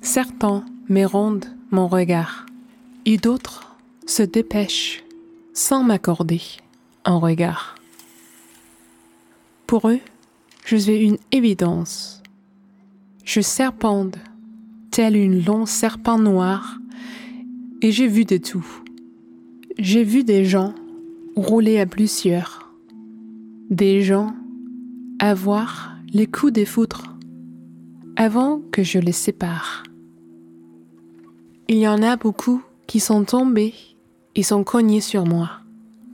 Certains 0.00 0.64
m'érondent 0.88 1.55
mon 1.70 1.88
regard, 1.88 2.46
et 3.04 3.16
d'autres 3.16 3.76
se 4.06 4.22
dépêchent 4.22 5.04
sans 5.52 5.82
m'accorder 5.82 6.40
un 7.04 7.16
regard. 7.16 7.76
Pour 9.66 9.88
eux, 9.88 10.00
je 10.64 10.76
suis 10.76 10.96
une 10.96 11.18
évidence. 11.32 12.22
Je 13.24 13.40
serpente, 13.40 14.16
tel 14.90 15.16
une 15.16 15.44
long 15.44 15.66
serpent 15.66 16.18
noir, 16.18 16.78
et 17.82 17.90
j'ai 17.90 18.06
vu 18.06 18.24
de 18.24 18.36
tout. 18.36 18.66
J'ai 19.78 20.04
vu 20.04 20.24
des 20.24 20.44
gens 20.44 20.74
rouler 21.34 21.80
à 21.80 21.86
plusieurs, 21.86 22.72
des 23.70 24.02
gens 24.02 24.34
avoir 25.18 25.96
les 26.12 26.26
coups 26.26 26.52
des 26.52 26.64
foutres 26.64 27.14
avant 28.16 28.60
que 28.72 28.82
je 28.82 28.98
les 28.98 29.12
sépare. 29.12 29.82
Il 31.68 31.78
y 31.78 31.88
en 31.88 32.00
a 32.00 32.14
beaucoup 32.14 32.62
qui 32.86 33.00
sont 33.00 33.24
tombés 33.24 33.74
et 34.36 34.44
sont 34.44 34.62
cognés 34.62 35.00
sur 35.00 35.26
moi, 35.26 35.50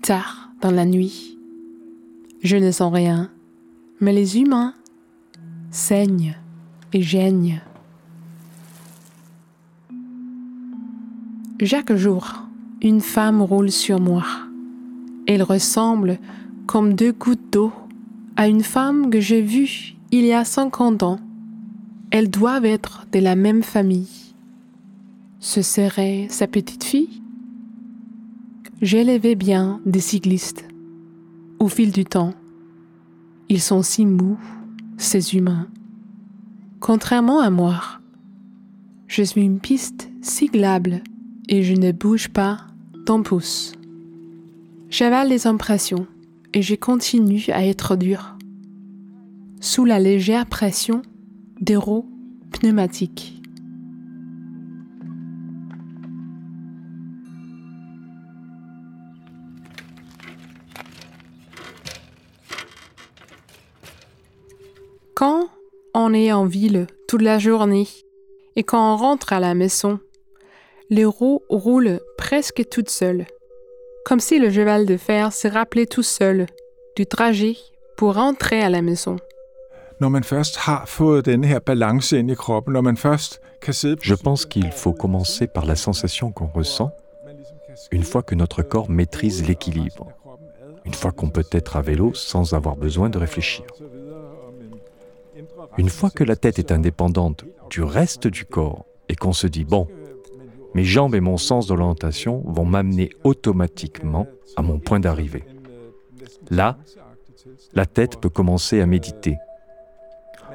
tard 0.00 0.48
dans 0.62 0.70
la 0.70 0.86
nuit. 0.86 1.38
Je 2.42 2.56
ne 2.56 2.70
sens 2.70 2.90
rien, 2.90 3.30
mais 4.00 4.14
les 4.14 4.38
humains 4.38 4.72
saignent 5.70 6.38
et 6.94 7.02
gênent. 7.02 7.60
Chaque 11.62 11.94
jour, 11.96 12.44
une 12.80 13.02
femme 13.02 13.42
roule 13.42 13.70
sur 13.70 14.00
moi. 14.00 14.24
Elle 15.26 15.42
ressemble 15.42 16.18
comme 16.66 16.94
deux 16.94 17.12
gouttes 17.12 17.52
d'eau 17.52 17.72
à 18.36 18.48
une 18.48 18.62
femme 18.62 19.10
que 19.10 19.20
j'ai 19.20 19.42
vue 19.42 19.96
il 20.12 20.24
y 20.24 20.32
a 20.32 20.46
cinquante 20.46 21.02
ans. 21.02 21.20
Elles 22.10 22.30
doivent 22.30 22.64
être 22.64 23.06
de 23.12 23.18
la 23.18 23.36
même 23.36 23.62
famille. 23.62 24.31
Ce 25.44 25.60
serait 25.60 26.28
sa 26.30 26.46
petite 26.46 26.84
fille? 26.84 27.20
J'élevais 28.80 29.34
bien 29.34 29.80
des 29.84 29.98
cyclistes. 29.98 30.64
Au 31.58 31.66
fil 31.66 31.90
du 31.90 32.04
temps, 32.04 32.34
ils 33.48 33.60
sont 33.60 33.82
si 33.82 34.06
mous, 34.06 34.38
ces 34.98 35.34
humains. 35.34 35.66
Contrairement 36.78 37.40
à 37.40 37.50
moi, 37.50 37.80
je 39.08 39.24
suis 39.24 39.42
une 39.42 39.58
piste 39.58 40.12
cyclable 40.20 41.02
et 41.48 41.64
je 41.64 41.74
ne 41.74 41.90
bouge 41.90 42.28
pas 42.28 42.58
d'un 43.04 43.22
pouce. 43.22 43.72
J'avale 44.90 45.28
les 45.28 45.48
impressions 45.48 46.06
et 46.54 46.62
je 46.62 46.76
continue 46.76 47.46
à 47.48 47.66
être 47.66 47.96
dur. 47.96 48.38
Sous 49.60 49.84
la 49.84 49.98
légère 49.98 50.46
pression 50.46 51.02
des 51.60 51.74
roues 51.74 52.08
pneumatiques. 52.52 53.41
On 66.02 66.12
est 66.14 66.32
en 66.32 66.46
ville 66.46 66.86
toute 67.06 67.22
la 67.22 67.38
journée 67.38 67.86
et 68.56 68.64
quand 68.64 68.94
on 68.94 68.96
rentre 68.96 69.32
à 69.32 69.40
la 69.40 69.54
maison, 69.54 70.00
les 70.90 71.04
roues 71.04 71.42
roulent 71.48 72.00
presque 72.18 72.68
toutes 72.70 72.90
seules, 72.90 73.24
comme 74.04 74.20
si 74.20 74.38
le 74.38 74.50
cheval 74.50 74.84
de 74.84 74.96
fer 74.96 75.32
se 75.32 75.48
rappelait 75.48 75.86
tout 75.86 76.02
seul 76.02 76.46
du 76.96 77.06
trajet 77.06 77.56
pour 77.96 78.14
rentrer 78.14 78.60
à 78.60 78.68
la 78.68 78.82
maison. 78.82 79.16
Je 84.02 84.14
pense 84.14 84.44
qu'il 84.46 84.72
faut 84.72 84.92
commencer 84.92 85.46
par 85.46 85.66
la 85.66 85.76
sensation 85.76 86.32
qu'on 86.32 86.48
ressent 86.48 86.90
une 87.90 88.02
fois 88.02 88.22
que 88.22 88.34
notre 88.34 88.62
corps 88.62 88.90
maîtrise 88.90 89.46
l'équilibre, 89.46 90.08
une 90.84 90.94
fois 90.94 91.12
qu'on 91.12 91.30
peut 91.30 91.46
être 91.52 91.76
à 91.76 91.82
vélo 91.82 92.12
sans 92.14 92.54
avoir 92.54 92.76
besoin 92.76 93.08
de 93.08 93.18
réfléchir. 93.18 93.64
Une 95.78 95.88
fois 95.88 96.10
que 96.10 96.24
la 96.24 96.36
tête 96.36 96.58
est 96.58 96.72
indépendante 96.72 97.44
du 97.70 97.82
reste 97.82 98.26
du 98.26 98.44
corps 98.44 98.84
et 99.08 99.14
qu'on 99.14 99.32
se 99.32 99.46
dit, 99.46 99.64
bon, 99.64 99.88
mes 100.74 100.84
jambes 100.84 101.14
et 101.14 101.20
mon 101.20 101.36
sens 101.36 101.66
d'orientation 101.66 102.42
vont 102.46 102.64
m'amener 102.64 103.10
automatiquement 103.24 104.26
à 104.56 104.62
mon 104.62 104.78
point 104.78 105.00
d'arrivée. 105.00 105.44
Là, 106.50 106.78
la 107.74 107.86
tête 107.86 108.20
peut 108.20 108.28
commencer 108.28 108.80
à 108.80 108.86
méditer. 108.86 109.38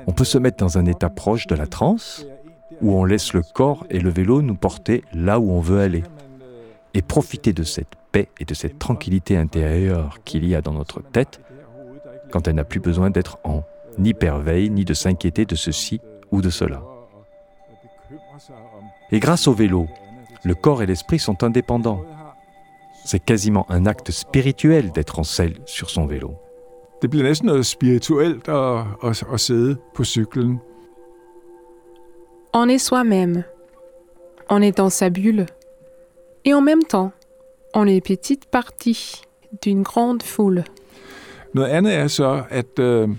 On 0.07 0.11
peut 0.11 0.23
se 0.23 0.37
mettre 0.37 0.57
dans 0.57 0.77
un 0.77 0.85
état 0.85 1.09
proche 1.09 1.47
de 1.47 1.55
la 1.55 1.67
transe, 1.67 2.25
où 2.81 2.93
on 2.93 3.05
laisse 3.05 3.33
le 3.33 3.41
corps 3.41 3.85
et 3.89 3.99
le 3.99 4.09
vélo 4.09 4.41
nous 4.41 4.55
porter 4.55 5.03
là 5.13 5.39
où 5.39 5.51
on 5.51 5.59
veut 5.59 5.79
aller, 5.79 6.03
et 6.93 7.01
profiter 7.01 7.53
de 7.53 7.63
cette 7.63 7.93
paix 8.11 8.29
et 8.39 8.45
de 8.45 8.53
cette 8.53 8.79
tranquillité 8.79 9.37
intérieure 9.37 10.19
qu'il 10.23 10.47
y 10.47 10.55
a 10.55 10.61
dans 10.61 10.73
notre 10.73 11.01
tête 11.01 11.41
quand 12.31 12.47
elle 12.47 12.55
n'a 12.55 12.63
plus 12.63 12.79
besoin 12.79 13.09
d'être 13.09 13.37
en 13.43 13.63
ni 13.97 14.13
perveille, 14.13 14.69
ni 14.69 14.85
de 14.85 14.93
s'inquiéter 14.93 15.45
de 15.45 15.55
ceci 15.55 15.99
ou 16.31 16.41
de 16.41 16.49
cela. 16.49 16.81
Et 19.11 19.19
grâce 19.19 19.47
au 19.47 19.53
vélo, 19.53 19.87
le 20.43 20.53
corps 20.53 20.81
et 20.83 20.85
l'esprit 20.85 21.19
sont 21.19 21.43
indépendants. 21.43 22.03
C'est 23.05 23.23
quasiment 23.23 23.65
un 23.69 23.85
acte 23.85 24.11
spirituel 24.11 24.91
d'être 24.91 25.19
en 25.19 25.23
selle 25.23 25.57
sur 25.65 25.89
son 25.89 26.05
vélo. 26.05 26.35
Det 27.01 27.09
bliver 27.09 27.23
næsten 27.23 27.45
noget 27.45 27.65
spirituelt 27.65 28.47
at, 28.47 28.85
at, 29.03 29.23
at 29.33 29.39
sidde 29.39 29.77
på 29.93 30.03
cyklen. 30.03 30.59
On 32.53 32.69
est 32.69 32.79
soi-même. 32.79 33.43
On 34.49 34.61
est 34.61 34.77
dans 34.77 34.89
sa 34.89 35.09
bulle. 35.09 35.45
Et 36.45 36.53
en 36.53 36.61
même 36.61 36.83
temps, 36.83 37.11
on 37.73 37.87
est 37.87 38.01
petite 38.01 38.45
partie 38.51 39.21
d'une 39.63 39.83
grande 39.83 40.23
foule. 40.23 40.63
Noget 41.53 41.69
andet 41.69 41.93
er 41.93 42.07
så, 42.07 42.43
at 42.49 42.79
øh, 42.79 43.09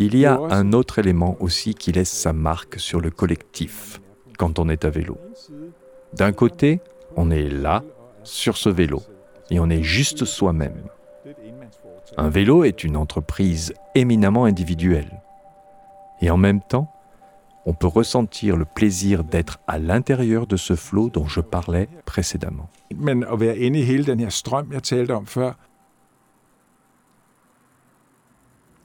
Il 0.00 0.16
y 0.16 0.26
a 0.26 0.38
un 0.38 0.72
autre 0.74 1.00
élément 1.00 1.36
aussi 1.40 1.74
qui 1.74 1.90
laisse 1.90 2.12
sa 2.12 2.32
marque 2.32 2.78
sur 2.78 3.00
le 3.00 3.10
collectif 3.10 4.00
quand 4.38 4.60
on 4.60 4.68
est 4.68 4.84
à 4.84 4.90
vélo. 4.90 5.18
D'un 6.14 6.30
côté, 6.30 6.80
on 7.16 7.32
est 7.32 7.48
là, 7.48 7.82
sur 8.22 8.56
ce 8.56 8.68
vélo, 8.68 9.02
et 9.50 9.58
on 9.58 9.68
est 9.68 9.82
juste 9.82 10.24
soi-même. 10.24 10.84
Un 12.16 12.28
vélo 12.28 12.62
est 12.62 12.84
une 12.84 12.96
entreprise 12.96 13.74
éminemment 13.96 14.44
individuelle. 14.44 15.20
Et 16.20 16.30
en 16.30 16.36
même 16.36 16.60
temps, 16.60 16.92
on 17.66 17.74
peut 17.74 17.88
ressentir 17.88 18.56
le 18.56 18.64
plaisir 18.64 19.24
d'être 19.24 19.58
à 19.66 19.80
l'intérieur 19.80 20.46
de 20.46 20.56
ce 20.56 20.76
flot 20.76 21.10
dont 21.10 21.26
je 21.26 21.40
parlais 21.40 21.88
précédemment. 22.04 22.70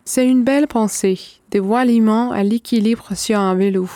C'est 0.05 0.27
une 0.27 0.43
belle 0.43 0.67
pensée 0.67 1.17
de 1.51 1.59
voir 1.59 1.85
l'humain 1.85 2.31
à 2.31 2.43
l'équilibre 2.43 3.15
sur 3.15 3.39
un 3.39 3.55
vélo 3.55 3.89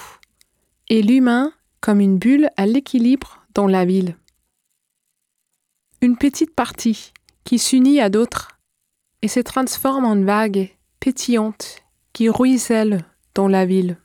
et 0.88 1.02
l'humain 1.02 1.52
comme 1.82 2.00
une 2.00 2.18
bulle 2.18 2.50
à 2.56 2.66
l'équilibre 2.66 3.46
dans 3.54 3.68
la 3.68 3.84
ville. 3.84 4.16
Une 6.02 6.16
petite 6.16 6.56
partie 6.56 7.12
qui 7.44 7.60
s'unit 7.60 8.00
à 8.00 8.10
d'autres 8.10 8.58
et 9.22 9.28
se 9.28 9.42
transforme 9.42 10.06
en 10.06 10.16
vague 10.16 10.70
pétillante 11.02 11.84
qui 12.14 12.30
ruisselle 12.30 13.04
dans 13.36 13.50
la 13.50 13.66
ville. 13.66 13.98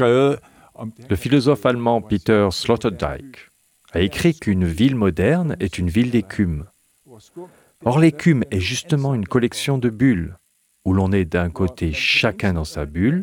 er. 0.00 0.36
Le 1.08 1.16
philosophe 1.16 1.64
allemand 1.64 2.02
Peter 2.02 2.48
Sloterdijk 2.50 3.50
a 3.92 4.00
écrit 4.00 4.34
qu'une 4.38 4.64
ville 4.64 4.96
moderne 4.96 5.56
est 5.60 5.78
une 5.78 5.88
ville 5.88 6.10
d'écume. 6.10 6.66
Or 7.86 8.00
l'écume 8.00 8.42
est 8.50 8.58
justement 8.58 9.14
une 9.14 9.28
collection 9.28 9.78
de 9.78 9.90
bulles, 9.90 10.36
où 10.84 10.92
l'on 10.92 11.12
est 11.12 11.24
d'un 11.24 11.50
côté 11.50 11.92
chacun 11.92 12.54
dans 12.54 12.64
sa 12.64 12.84
bulle, 12.84 13.22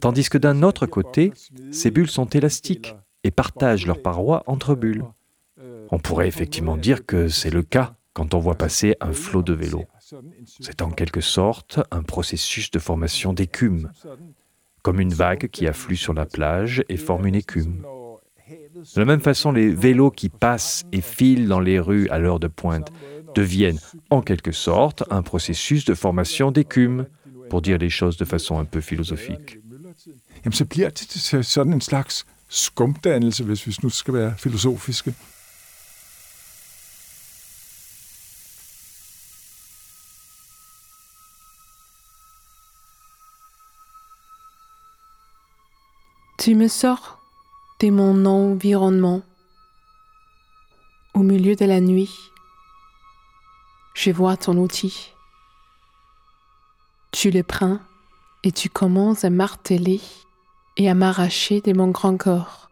tandis 0.00 0.28
que 0.28 0.38
d'un 0.38 0.62
autre 0.62 0.86
côté, 0.86 1.32
ces 1.72 1.90
bulles 1.90 2.08
sont 2.08 2.26
élastiques 2.26 2.94
et 3.24 3.32
partagent 3.32 3.88
leurs 3.88 4.00
parois 4.00 4.44
entre 4.46 4.76
bulles. 4.76 5.04
On 5.90 5.98
pourrait 5.98 6.28
effectivement 6.28 6.76
dire 6.76 7.04
que 7.04 7.26
c'est 7.26 7.50
le 7.50 7.62
cas 7.62 7.96
quand 8.12 8.34
on 8.34 8.38
voit 8.38 8.54
passer 8.54 8.94
un 9.00 9.12
flot 9.12 9.42
de 9.42 9.52
vélos. 9.52 9.86
C'est 10.60 10.80
en 10.80 10.90
quelque 10.90 11.20
sorte 11.20 11.80
un 11.90 12.04
processus 12.04 12.70
de 12.70 12.78
formation 12.78 13.32
d'écume, 13.32 13.90
comme 14.82 15.00
une 15.00 15.12
vague 15.12 15.48
qui 15.48 15.66
afflue 15.66 15.96
sur 15.96 16.14
la 16.14 16.26
plage 16.26 16.84
et 16.88 16.96
forme 16.96 17.26
une 17.26 17.34
écume. 17.34 17.84
De 18.94 19.00
la 19.00 19.06
même 19.06 19.20
façon, 19.20 19.50
les 19.50 19.70
vélos 19.70 20.10
qui 20.12 20.28
passent 20.28 20.84
et 20.92 21.00
filent 21.00 21.48
dans 21.48 21.60
les 21.60 21.80
rues 21.80 22.08
à 22.10 22.18
l'heure 22.18 22.40
de 22.40 22.48
pointe 22.48 22.92
deviennent 23.34 23.80
en 24.10 24.22
quelque 24.22 24.52
sorte 24.52 25.04
un 25.10 25.22
processus 25.22 25.84
de 25.84 25.94
formation 25.94 26.50
d'écume, 26.50 27.06
pour 27.50 27.60
dire 27.60 27.78
les 27.78 27.90
choses 27.90 28.16
de 28.16 28.24
façon 28.24 28.58
un 28.58 28.64
peu 28.64 28.80
philosophique. 28.80 29.58
Tu 46.38 46.54
me 46.56 46.68
sors 46.68 47.20
de 47.80 47.90
mon 47.90 48.24
environnement. 48.26 49.22
Au 51.14 51.20
milieu 51.20 51.54
de 51.54 51.66
la 51.66 51.80
nuit, 51.80 52.31
je 53.94 54.10
vois 54.10 54.36
ton 54.36 54.56
outil. 54.56 55.12
Tu 57.10 57.30
le 57.30 57.42
prends 57.42 57.78
et 58.42 58.52
tu 58.52 58.68
commences 58.68 59.24
à 59.24 59.30
marteler 59.30 60.00
et 60.76 60.88
à 60.88 60.94
m'arracher 60.94 61.60
de 61.60 61.72
mon 61.72 61.88
grand 61.88 62.16
corps. 62.16 62.70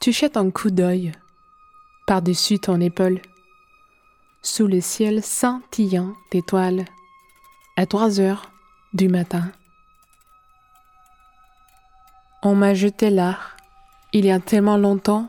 Tu 0.00 0.12
jettes 0.12 0.36
un 0.36 0.50
coup 0.50 0.70
d'œil 0.70 1.12
par-dessus 2.06 2.58
ton 2.58 2.80
épaule, 2.80 3.20
sous 4.42 4.66
le 4.66 4.80
ciel 4.80 5.22
scintillant 5.22 6.14
d'étoiles, 6.30 6.84
à 7.76 7.86
trois 7.86 8.20
heures 8.20 8.50
du 8.94 9.08
matin. 9.08 9.50
On 12.42 12.54
m'a 12.54 12.72
jeté 12.72 13.10
là, 13.10 13.38
il 14.12 14.24
y 14.24 14.30
a 14.30 14.40
tellement 14.40 14.76
longtemps 14.76 15.28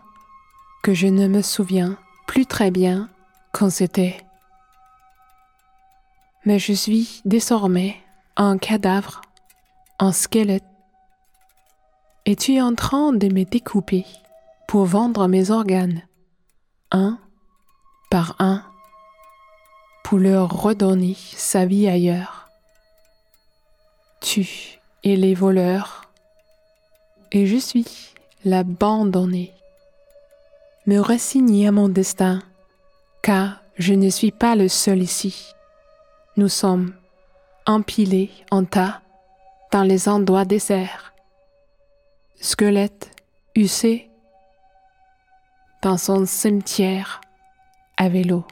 que 0.84 0.94
je 0.94 1.08
ne 1.08 1.28
me 1.28 1.42
souviens 1.42 1.98
plus 2.28 2.46
très 2.46 2.72
bien 2.72 3.10
quand 3.52 3.70
c'était. 3.70 4.18
Mais 6.46 6.60
je 6.60 6.74
suis 6.74 7.22
désormais 7.26 7.96
un 8.36 8.58
cadavre, 8.58 9.22
un 10.00 10.12
squelette. 10.12 10.64
Et 12.26 12.36
tu 12.36 12.56
es 12.56 12.62
en 12.62 12.76
train 12.76 13.12
de 13.12 13.28
me 13.28 13.44
découper 13.44 14.06
pour 14.68 14.86
vendre 14.86 15.28
mes 15.28 15.52
organes, 15.52 16.04
un 16.92 17.20
par 18.10 18.36
un, 18.40 18.64
pour 20.04 20.20
leur 20.20 20.50
redonner 20.50 21.16
sa 21.36 21.66
vie 21.66 21.88
ailleurs. 21.88 22.50
Tu 24.22 24.80
es 25.04 25.16
les 25.16 25.34
voleurs, 25.34 26.12
et 27.32 27.46
je 27.46 27.58
suis 27.58 27.86
l'abandonné. 28.46 29.54
Me 30.86 31.00
résigner 31.00 31.68
à 31.68 31.72
mon 31.72 31.90
destin, 31.90 32.42
car 33.22 33.62
je 33.78 33.94
ne 33.94 34.10
suis 34.10 34.32
pas 34.32 34.56
le 34.56 34.68
seul 34.68 35.02
ici. 35.02 35.54
Nous 36.38 36.50
sommes 36.50 36.94
empilés 37.66 38.32
en 38.52 38.66
tas 38.66 39.02
dans 39.72 39.84
les 39.84 40.10
endroits 40.10 40.46
déserts. 40.46 41.14
Squelette 42.42 43.12
usé 43.56 44.10
dans 45.82 45.98
son 45.98 46.26
cimetière 46.26 47.22
à 47.98 48.10
vélo. 48.10 48.46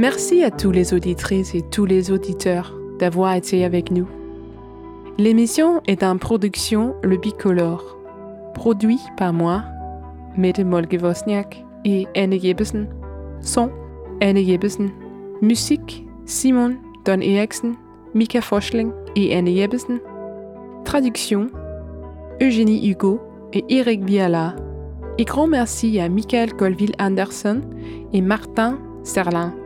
Merci 0.00 0.42
à 0.42 0.50
tous 0.50 0.70
les 0.70 0.94
auditrices 0.94 1.54
et 1.54 1.60
tous 1.60 1.84
les 1.84 2.10
auditeurs 2.10 2.74
d'avoir 2.98 3.34
été 3.34 3.66
avec 3.66 3.90
nous. 3.90 4.08
L'émission 5.18 5.82
est 5.86 6.02
en 6.02 6.16
production 6.16 6.94
Le 7.02 7.18
Bicolore, 7.18 7.98
produit 8.54 8.98
par 9.18 9.34
moi, 9.34 9.62
Mette 10.38 10.60
Molke-Wozniak 10.60 11.62
et 11.84 12.06
Anne 12.16 12.40
Jeppesen. 12.40 12.88
Son, 13.42 13.68
Anne 14.22 14.38
Jeppesen. 14.38 14.90
Musique, 15.42 16.06
Simon 16.24 16.76
Don 17.04 17.20
Eriksen, 17.20 17.74
Mika 18.14 18.40
Forschling 18.40 18.92
et 19.16 19.36
Anne 19.36 19.54
Jeppesen. 19.54 20.00
Traduction, 20.86 21.48
Eugénie 22.40 22.88
Hugo 22.88 23.20
et 23.52 23.66
Eric 23.68 24.02
Viala. 24.04 24.56
Et 25.18 25.26
grand 25.26 25.46
merci 25.46 26.00
à 26.00 26.08
Michael 26.08 26.54
Colville 26.54 26.94
Anderson 26.98 27.60
et 28.14 28.22
Martin 28.22 28.78
Serlin. 29.02 29.59